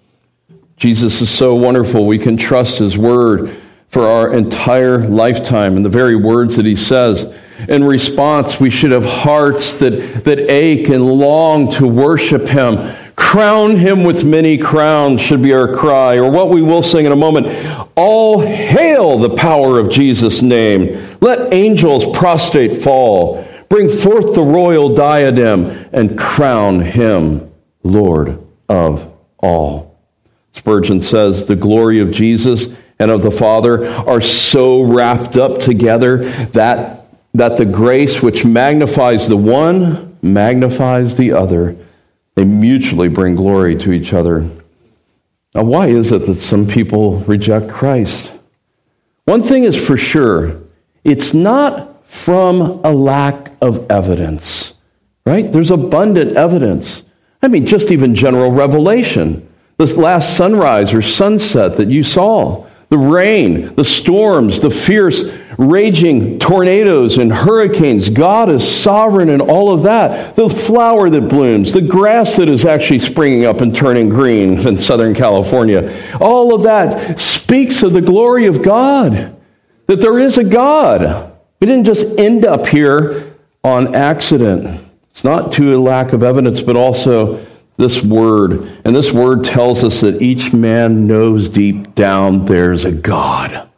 Jesus 0.78 1.22
is 1.22 1.30
so 1.30 1.56
wonderful. 1.56 2.06
We 2.06 2.20
can 2.20 2.38
trust 2.38 2.80
his 2.80 2.98
word 2.98 3.56
for 3.96 4.04
our 4.04 4.34
entire 4.34 5.08
lifetime 5.08 5.78
and 5.78 5.86
the 5.86 5.90
very 5.90 6.18
words 6.18 6.58
that 6.58 6.66
he 6.66 6.76
says. 6.76 7.34
In 7.70 7.82
response, 7.82 8.60
we 8.60 8.70
should 8.70 8.92
have 8.92 9.06
hearts 9.06 9.76
that, 9.76 10.26
that 10.26 10.38
ache 10.52 10.90
and 10.90 11.06
long 11.06 11.72
to 11.76 11.88
worship 11.88 12.46
him. 12.46 12.94
Crown 13.16 13.78
him 13.78 14.04
with 14.04 14.26
many 14.26 14.58
crowns 14.58 15.22
should 15.22 15.42
be 15.42 15.54
our 15.54 15.74
cry, 15.74 16.18
or 16.18 16.30
what 16.30 16.50
we 16.50 16.62
will 16.62 16.84
sing 16.84 17.06
in 17.06 17.14
a 17.14 17.16
moment. 17.16 17.48
All 17.96 18.42
hail 18.42 19.18
the 19.18 19.34
power 19.34 19.80
of 19.80 19.90
Jesus' 19.90 20.42
name. 20.42 21.18
Let 21.22 21.54
angels 21.54 22.06
prostrate 22.18 22.76
fall. 22.76 23.48
Bring 23.70 23.88
forth 23.88 24.36
the 24.36 24.44
royal 24.44 24.94
diadem 24.94 25.68
and 25.94 26.20
crown 26.20 26.82
him 26.82 27.50
Lord 27.82 28.46
of 28.68 29.10
all. 29.40 29.98
Spurgeon 30.52 31.00
says 31.00 31.46
the 31.46 31.56
glory 31.56 32.02
of 32.02 32.12
Jesus 32.12 32.76
and 33.00 33.12
of 33.12 33.22
the 33.22 33.32
Father 33.32 33.86
are 33.86 34.22
so 34.22 34.82
wrapped 34.82 35.38
up 35.38 35.60
together 35.60 36.30
that, 36.52 37.06
that 37.34 37.58
the 37.58 37.66
grace 37.66 38.22
which 38.22 38.46
magnifies 38.46 39.28
the 39.28 39.38
one 39.38 40.18
magnifies 40.22 41.18
the 41.18 41.32
other. 41.32 41.76
They 42.36 42.46
mutually 42.46 43.08
bring 43.08 43.36
glory 43.36 43.76
to 43.78 43.92
each 43.92 44.14
other. 44.14 44.50
Now, 45.54 45.64
why 45.64 45.88
is 45.88 46.12
it 46.12 46.26
that 46.26 46.36
some 46.36 46.68
people 46.68 47.20
reject 47.20 47.70
Christ? 47.70 48.32
One 49.26 49.44
thing 49.44 49.64
is 49.64 49.76
for 49.76 49.98
sure 49.98 50.62
it's 51.04 51.34
not 51.34 52.06
from 52.10 52.62
a 52.84 52.92
lack 52.92 53.52
of 53.62 53.90
evidence, 53.90 54.74
right? 55.26 55.52
There's 55.52 55.72
abundant 55.72 56.36
evidence. 56.36 57.04
I 57.42 57.48
mean, 57.48 57.66
just 57.66 57.92
even 57.92 58.16
general 58.16 58.52
revelation. 58.52 59.48
This 59.78 59.98
last 59.98 60.36
sunrise 60.36 60.94
or 60.94 61.02
sunset 61.02 61.78
that 61.78 61.90
you 61.90 62.04
saw, 62.04 62.66
the 62.90 62.98
rain, 62.98 63.74
the 63.76 63.86
storms, 63.86 64.60
the 64.60 64.70
fierce 64.70 65.24
raging 65.58 66.38
tornadoes 66.38 67.18
and 67.18 67.32
hurricanes. 67.32 68.10
God 68.10 68.50
is 68.50 68.68
sovereign 68.68 69.30
in 69.30 69.42
all 69.42 69.74
of 69.74 69.84
that. 69.84 70.36
The 70.36 70.50
flower 70.50 71.10
that 71.10 71.30
blooms, 71.30 71.74
the 71.74 71.82
grass 71.82 72.36
that 72.38 72.50
is 72.50 72.66
actually 72.66 73.00
springing 73.00 73.46
up 73.46 73.62
and 73.62 73.76
turning 73.76 74.10
green 74.10 74.60
in 74.68 74.78
Southern 74.78 75.14
California. 75.14 75.96
All 76.20 76.54
of 76.54 76.64
that 76.64 77.20
speaks 77.20 77.84
of 77.84 77.94
the 77.94 78.02
glory 78.02 78.46
of 78.48 78.62
God, 78.62 79.36
that 79.88 80.02
there 80.02 80.20
is 80.20 80.38
a 80.38 80.44
God. 80.44 81.32
We 81.60 81.68
didn't 81.68 81.86
just 81.86 82.20
end 82.20 82.46
up 82.46 82.68
here 82.68 83.34
on 83.64 83.96
accident. 83.96 84.82
It's 85.10 85.24
not 85.24 85.52
to 85.54 85.76
a 85.76 85.80
lack 85.80 86.12
of 86.14 86.22
evidence, 86.22 86.62
but 86.62 86.76
also 86.76 87.44
this 87.78 88.04
word. 88.04 88.72
And 88.86 88.96
this 88.96 89.12
word 89.12 89.44
tells 89.44 89.84
us 89.84 90.02
that 90.02 90.22
each 90.22 90.54
man 90.54 91.08
knows 91.08 91.50
deep 91.50 91.96
down 91.96 92.46
there's 92.46 92.86
a 92.86 92.92
God. 92.92 93.70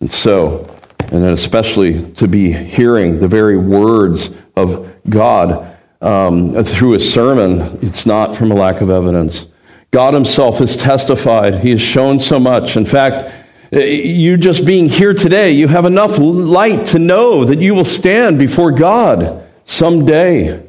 And 0.00 0.12
so, 0.12 0.64
and 1.10 1.24
especially 1.24 2.12
to 2.14 2.28
be 2.28 2.52
hearing 2.52 3.20
the 3.20 3.28
very 3.28 3.56
words 3.56 4.30
of 4.56 4.94
God 5.08 5.76
um, 6.00 6.52
through 6.64 6.94
a 6.94 7.00
sermon, 7.00 7.78
it's 7.82 8.06
not 8.06 8.36
from 8.36 8.50
a 8.50 8.54
lack 8.54 8.80
of 8.80 8.90
evidence. 8.90 9.46
God 9.90 10.14
Himself 10.14 10.58
has 10.58 10.76
testified, 10.76 11.60
He 11.60 11.70
has 11.70 11.80
shown 11.80 12.18
so 12.18 12.40
much. 12.40 12.76
In 12.76 12.86
fact, 12.86 13.32
you 13.70 14.36
just 14.36 14.66
being 14.66 14.88
here 14.88 15.14
today, 15.14 15.52
you 15.52 15.68
have 15.68 15.84
enough 15.84 16.18
light 16.18 16.86
to 16.88 16.98
know 16.98 17.44
that 17.44 17.60
you 17.60 17.74
will 17.74 17.84
stand 17.84 18.38
before 18.38 18.72
God 18.72 19.48
someday. 19.64 20.62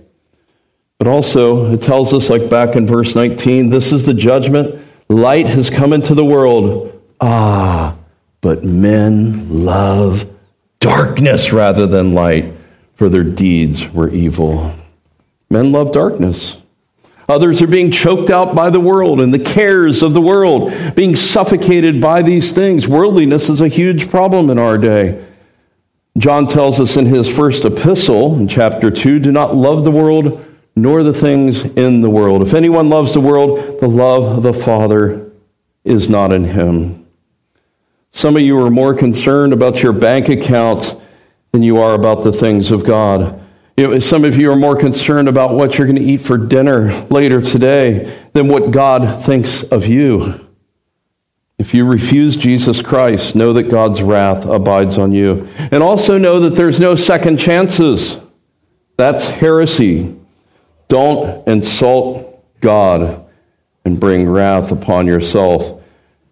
But 1.03 1.11
also, 1.11 1.73
it 1.73 1.81
tells 1.81 2.13
us, 2.13 2.29
like 2.29 2.49
back 2.49 2.77
in 2.77 2.87
verse 2.87 3.13
19, 3.13 3.69
this 3.69 3.91
is 3.91 4.05
the 4.05 4.13
judgment. 4.13 4.81
Light 5.09 5.47
has 5.47 5.69
come 5.69 5.91
into 5.91 6.15
the 6.15 6.23
world. 6.23 6.97
Ah, 7.19 7.97
but 8.39 8.63
men 8.63 9.65
love 9.65 10.25
darkness 10.79 11.51
rather 11.51 11.87
than 11.87 12.13
light, 12.13 12.53
for 12.95 13.09
their 13.09 13.25
deeds 13.25 13.89
were 13.89 14.09
evil. 14.11 14.73
Men 15.49 15.73
love 15.73 15.91
darkness. 15.91 16.55
Others 17.27 17.61
are 17.61 17.67
being 17.67 17.91
choked 17.91 18.29
out 18.29 18.55
by 18.55 18.69
the 18.69 18.79
world 18.79 19.19
and 19.19 19.33
the 19.33 19.39
cares 19.39 20.03
of 20.03 20.13
the 20.13 20.21
world, 20.21 20.73
being 20.95 21.17
suffocated 21.17 21.99
by 21.99 22.21
these 22.21 22.53
things. 22.53 22.87
Worldliness 22.87 23.49
is 23.49 23.59
a 23.59 23.67
huge 23.67 24.09
problem 24.09 24.49
in 24.49 24.57
our 24.57 24.77
day. 24.77 25.21
John 26.17 26.47
tells 26.47 26.79
us 26.79 26.95
in 26.95 27.07
his 27.07 27.27
first 27.27 27.65
epistle, 27.65 28.39
in 28.39 28.47
chapter 28.47 28.89
2, 28.89 29.19
do 29.19 29.33
not 29.33 29.53
love 29.53 29.83
the 29.83 29.91
world 29.91 30.45
nor 30.75 31.03
the 31.03 31.13
things 31.13 31.63
in 31.63 32.01
the 32.01 32.09
world. 32.09 32.41
If 32.41 32.53
anyone 32.53 32.89
loves 32.89 33.13
the 33.13 33.21
world, 33.21 33.79
the 33.79 33.87
love 33.87 34.37
of 34.37 34.43
the 34.43 34.53
Father 34.53 35.31
is 35.83 36.09
not 36.09 36.31
in 36.31 36.45
him. 36.45 37.05
Some 38.11 38.35
of 38.35 38.41
you 38.41 38.59
are 38.63 38.71
more 38.71 38.93
concerned 38.93 39.53
about 39.53 39.83
your 39.83 39.93
bank 39.93 40.29
account 40.29 40.95
than 41.51 41.63
you 41.63 41.77
are 41.77 41.93
about 41.93 42.23
the 42.23 42.33
things 42.33 42.71
of 42.71 42.83
God. 42.83 43.43
Some 44.01 44.23
of 44.23 44.37
you 44.37 44.51
are 44.51 44.55
more 44.55 44.75
concerned 44.75 45.27
about 45.27 45.55
what 45.55 45.77
you're 45.77 45.87
going 45.87 45.97
to 45.97 46.03
eat 46.03 46.21
for 46.21 46.37
dinner 46.37 47.05
later 47.09 47.41
today 47.41 48.15
than 48.33 48.47
what 48.47 48.71
God 48.71 49.23
thinks 49.25 49.63
of 49.63 49.87
you. 49.87 50.47
If 51.57 51.73
you 51.73 51.85
refuse 51.85 52.35
Jesus 52.35 52.81
Christ, 52.81 53.35
know 53.35 53.53
that 53.53 53.69
God's 53.69 54.01
wrath 54.01 54.45
abides 54.45 54.97
on 54.97 55.11
you. 55.11 55.47
And 55.57 55.81
also 55.81 56.17
know 56.17 56.39
that 56.39 56.51
there's 56.51 56.79
no 56.79 56.95
second 56.95 57.37
chances. 57.37 58.17
That's 58.97 59.25
heresy. 59.25 60.19
Don't 60.87 61.47
insult 61.47 62.43
God 62.61 63.25
and 63.85 63.99
bring 63.99 64.27
wrath 64.27 64.71
upon 64.71 65.07
yourself. 65.07 65.81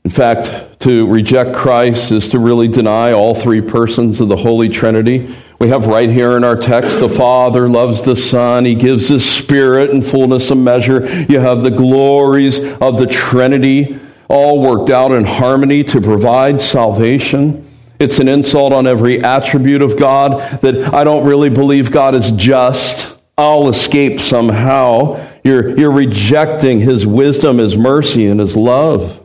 In 0.03 0.11
fact, 0.11 0.79
to 0.81 1.07
reject 1.07 1.53
Christ 1.53 2.11
is 2.11 2.29
to 2.29 2.39
really 2.39 2.67
deny 2.67 3.11
all 3.11 3.35
three 3.35 3.61
persons 3.61 4.19
of 4.19 4.29
the 4.29 4.37
Holy 4.37 4.67
Trinity. 4.67 5.35
We 5.59 5.67
have 5.69 5.85
right 5.85 6.09
here 6.09 6.37
in 6.37 6.43
our 6.43 6.55
text 6.55 6.99
the 6.99 7.07
Father 7.07 7.69
loves 7.69 8.01
the 8.01 8.15
Son. 8.15 8.65
He 8.65 8.73
gives 8.73 9.09
His 9.09 9.29
Spirit 9.29 9.91
in 9.91 10.01
fullness 10.01 10.49
of 10.49 10.57
measure. 10.57 11.05
You 11.29 11.39
have 11.39 11.61
the 11.61 11.69
glories 11.69 12.57
of 12.81 12.97
the 12.97 13.05
Trinity 13.05 13.99
all 14.27 14.61
worked 14.61 14.89
out 14.89 15.11
in 15.11 15.25
harmony 15.25 15.83
to 15.83 16.01
provide 16.01 16.61
salvation. 16.61 17.67
It's 17.99 18.17
an 18.17 18.27
insult 18.27 18.73
on 18.73 18.87
every 18.87 19.23
attribute 19.23 19.83
of 19.83 19.97
God 19.97 20.61
that 20.61 20.91
I 20.91 21.03
don't 21.03 21.27
really 21.27 21.49
believe 21.49 21.91
God 21.91 22.15
is 22.15 22.31
just. 22.31 23.15
I'll 23.41 23.69
escape 23.69 24.19
somehow. 24.19 25.19
You're, 25.43 25.75
you're 25.75 25.91
rejecting 25.91 26.79
his 26.79 27.07
wisdom, 27.07 27.57
his 27.57 27.75
mercy, 27.75 28.27
and 28.27 28.39
his 28.39 28.55
love. 28.55 29.19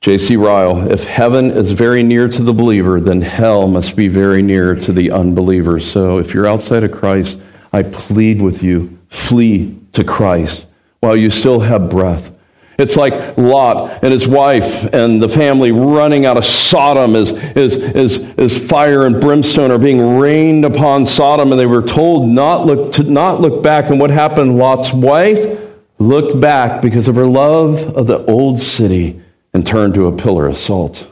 J.C. 0.00 0.36
Ryle, 0.36 0.92
if 0.92 1.02
heaven 1.04 1.50
is 1.50 1.72
very 1.72 2.04
near 2.04 2.28
to 2.28 2.42
the 2.42 2.52
believer, 2.52 3.00
then 3.00 3.22
hell 3.22 3.66
must 3.66 3.96
be 3.96 4.06
very 4.06 4.42
near 4.42 4.76
to 4.76 4.92
the 4.92 5.10
unbeliever. 5.10 5.80
So 5.80 6.18
if 6.18 6.32
you're 6.34 6.46
outside 6.46 6.84
of 6.84 6.92
Christ, 6.92 7.38
I 7.72 7.82
plead 7.82 8.40
with 8.40 8.62
you, 8.62 8.96
flee 9.08 9.76
to 9.94 10.04
Christ 10.04 10.66
while 11.00 11.16
you 11.16 11.30
still 11.30 11.60
have 11.60 11.90
breath. 11.90 12.33
It's 12.78 12.96
like 12.96 13.36
Lot 13.36 14.02
and 14.02 14.12
his 14.12 14.26
wife 14.26 14.92
and 14.92 15.22
the 15.22 15.28
family 15.28 15.70
running 15.70 16.26
out 16.26 16.36
of 16.36 16.44
Sodom 16.44 17.14
as, 17.14 17.32
as, 17.32 17.76
as, 17.76 18.18
as 18.38 18.68
fire 18.68 19.06
and 19.06 19.20
brimstone 19.20 19.70
are 19.70 19.78
being 19.78 20.18
rained 20.18 20.64
upon 20.64 21.06
Sodom, 21.06 21.52
and 21.52 21.60
they 21.60 21.66
were 21.66 21.82
told 21.82 22.28
not 22.28 22.66
look, 22.66 22.92
to 22.94 23.04
not 23.04 23.40
look 23.40 23.62
back. 23.62 23.90
And 23.90 24.00
what 24.00 24.10
happened? 24.10 24.58
Lot's 24.58 24.92
wife 24.92 25.60
looked 25.98 26.40
back 26.40 26.82
because 26.82 27.06
of 27.06 27.14
her 27.14 27.26
love 27.26 27.96
of 27.96 28.06
the 28.06 28.24
old 28.26 28.60
city 28.60 29.20
and 29.52 29.66
turned 29.66 29.94
to 29.94 30.06
a 30.06 30.16
pillar 30.16 30.46
of 30.46 30.56
salt. 30.56 31.08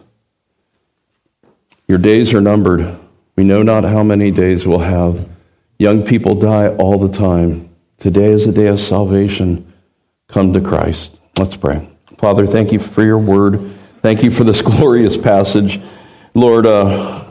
Your 1.87 1.99
days 1.99 2.35
are 2.35 2.41
numbered. 2.41 2.99
We 3.37 3.45
know 3.45 3.63
not 3.63 3.85
how 3.85 4.03
many 4.03 4.31
days 4.31 4.67
we'll 4.67 4.81
have. 4.81 5.29
Young 5.79 6.05
people 6.05 6.35
die 6.35 6.69
all 6.69 6.99
the 6.99 7.13
time. 7.13 7.71
Today 7.99 8.33
is 8.33 8.47
the 8.47 8.53
day 8.53 8.67
of 8.67 8.81
salvation. 8.81 9.73
Come 10.29 10.53
to 10.55 10.61
Christ. 10.61 11.19
Let's 11.39 11.57
pray. 11.57 11.89
Father, 12.19 12.47
thank 12.47 12.73
you 12.73 12.79
for 12.79 13.05
your 13.05 13.19
word. 13.19 13.73
Thank 14.03 14.23
you 14.23 14.31
for 14.31 14.45
this 14.45 14.61
glorious 14.63 15.17
passage. 15.17 15.81
Lord, 16.35 16.67
uh, 16.67 17.25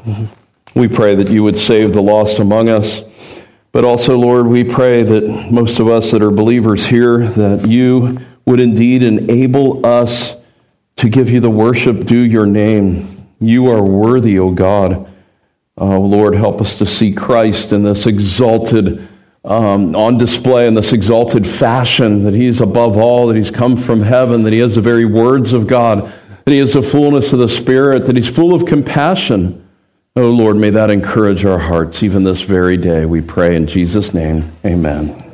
we 0.76 0.88
pray 0.88 1.16
that 1.16 1.30
you 1.30 1.44
would 1.44 1.58
save 1.58 1.94
the 1.94 2.02
lost 2.02 2.40
among 2.40 2.70
us. 2.70 3.04
But 3.72 3.86
also, 3.86 4.18
Lord, 4.18 4.48
we 4.48 4.64
pray 4.64 5.04
that 5.04 5.50
most 5.52 5.80
of 5.80 5.88
us 5.88 6.12
that 6.12 6.22
are 6.22 6.32
believers 6.32 6.86
here, 6.86 7.20
that 7.20 7.68
you 7.68 8.20
would 8.46 8.60
indeed 8.60 9.04
enable 9.04 9.86
us 9.86 10.36
to 10.98 11.10
give 11.10 11.30
you 11.30 11.40
the 11.40 11.50
worship 11.50 12.06
due 12.06 12.20
your 12.20 12.46
name. 12.46 13.28
You 13.40 13.70
are 13.70 13.84
worthy, 13.84 14.40
O 14.40 14.52
God. 14.52 15.10
Oh, 15.78 16.02
Lord, 16.02 16.36
help 16.36 16.60
us 16.60 16.78
to 16.80 16.86
see 16.86 17.14
Christ 17.14 17.72
in 17.72 17.84
this 17.84 18.06
exalted 18.06 19.08
um, 19.44 19.96
on 19.96 20.18
display 20.18 20.68
in 20.68 20.74
this 20.74 20.94
exalted 20.94 21.48
fashion, 21.48 22.24
that 22.24 22.34
he 22.34 22.46
is 22.46 22.62
above 22.62 22.98
all, 22.98 23.28
that 23.28 23.36
he's 23.36 23.52
come 23.52 23.76
from 23.76 24.02
heaven, 24.02 24.44
that 24.44 24.54
he 24.54 24.60
has 24.60 24.76
the 24.76 24.82
very 24.82 25.06
words 25.06 25.54
of 25.54 25.68
God, 25.68 26.14
that 26.46 26.52
he 26.52 26.60
has 26.60 26.74
the 26.74 26.84
fullness 26.84 27.34
of 27.34 27.40
the 27.40 27.50
Spirit, 27.50 28.06
that 28.06 28.16
he's 28.16 28.30
full 28.30 28.54
of 28.54 28.66
compassion. 28.66 29.68
Oh 30.16 30.30
Lord, 30.30 30.58
may 30.58 30.70
that 30.72 30.90
encourage 30.90 31.46
our 31.46 31.60
hearts 31.60 32.04
even 32.04 32.24
this 32.24 32.42
very 32.42 32.78
day. 32.78 33.06
We 33.06 33.22
pray 33.22 33.56
in 33.56 33.66
Jesus' 33.66 34.14
name. 34.14 34.52
Amen. 34.66 35.31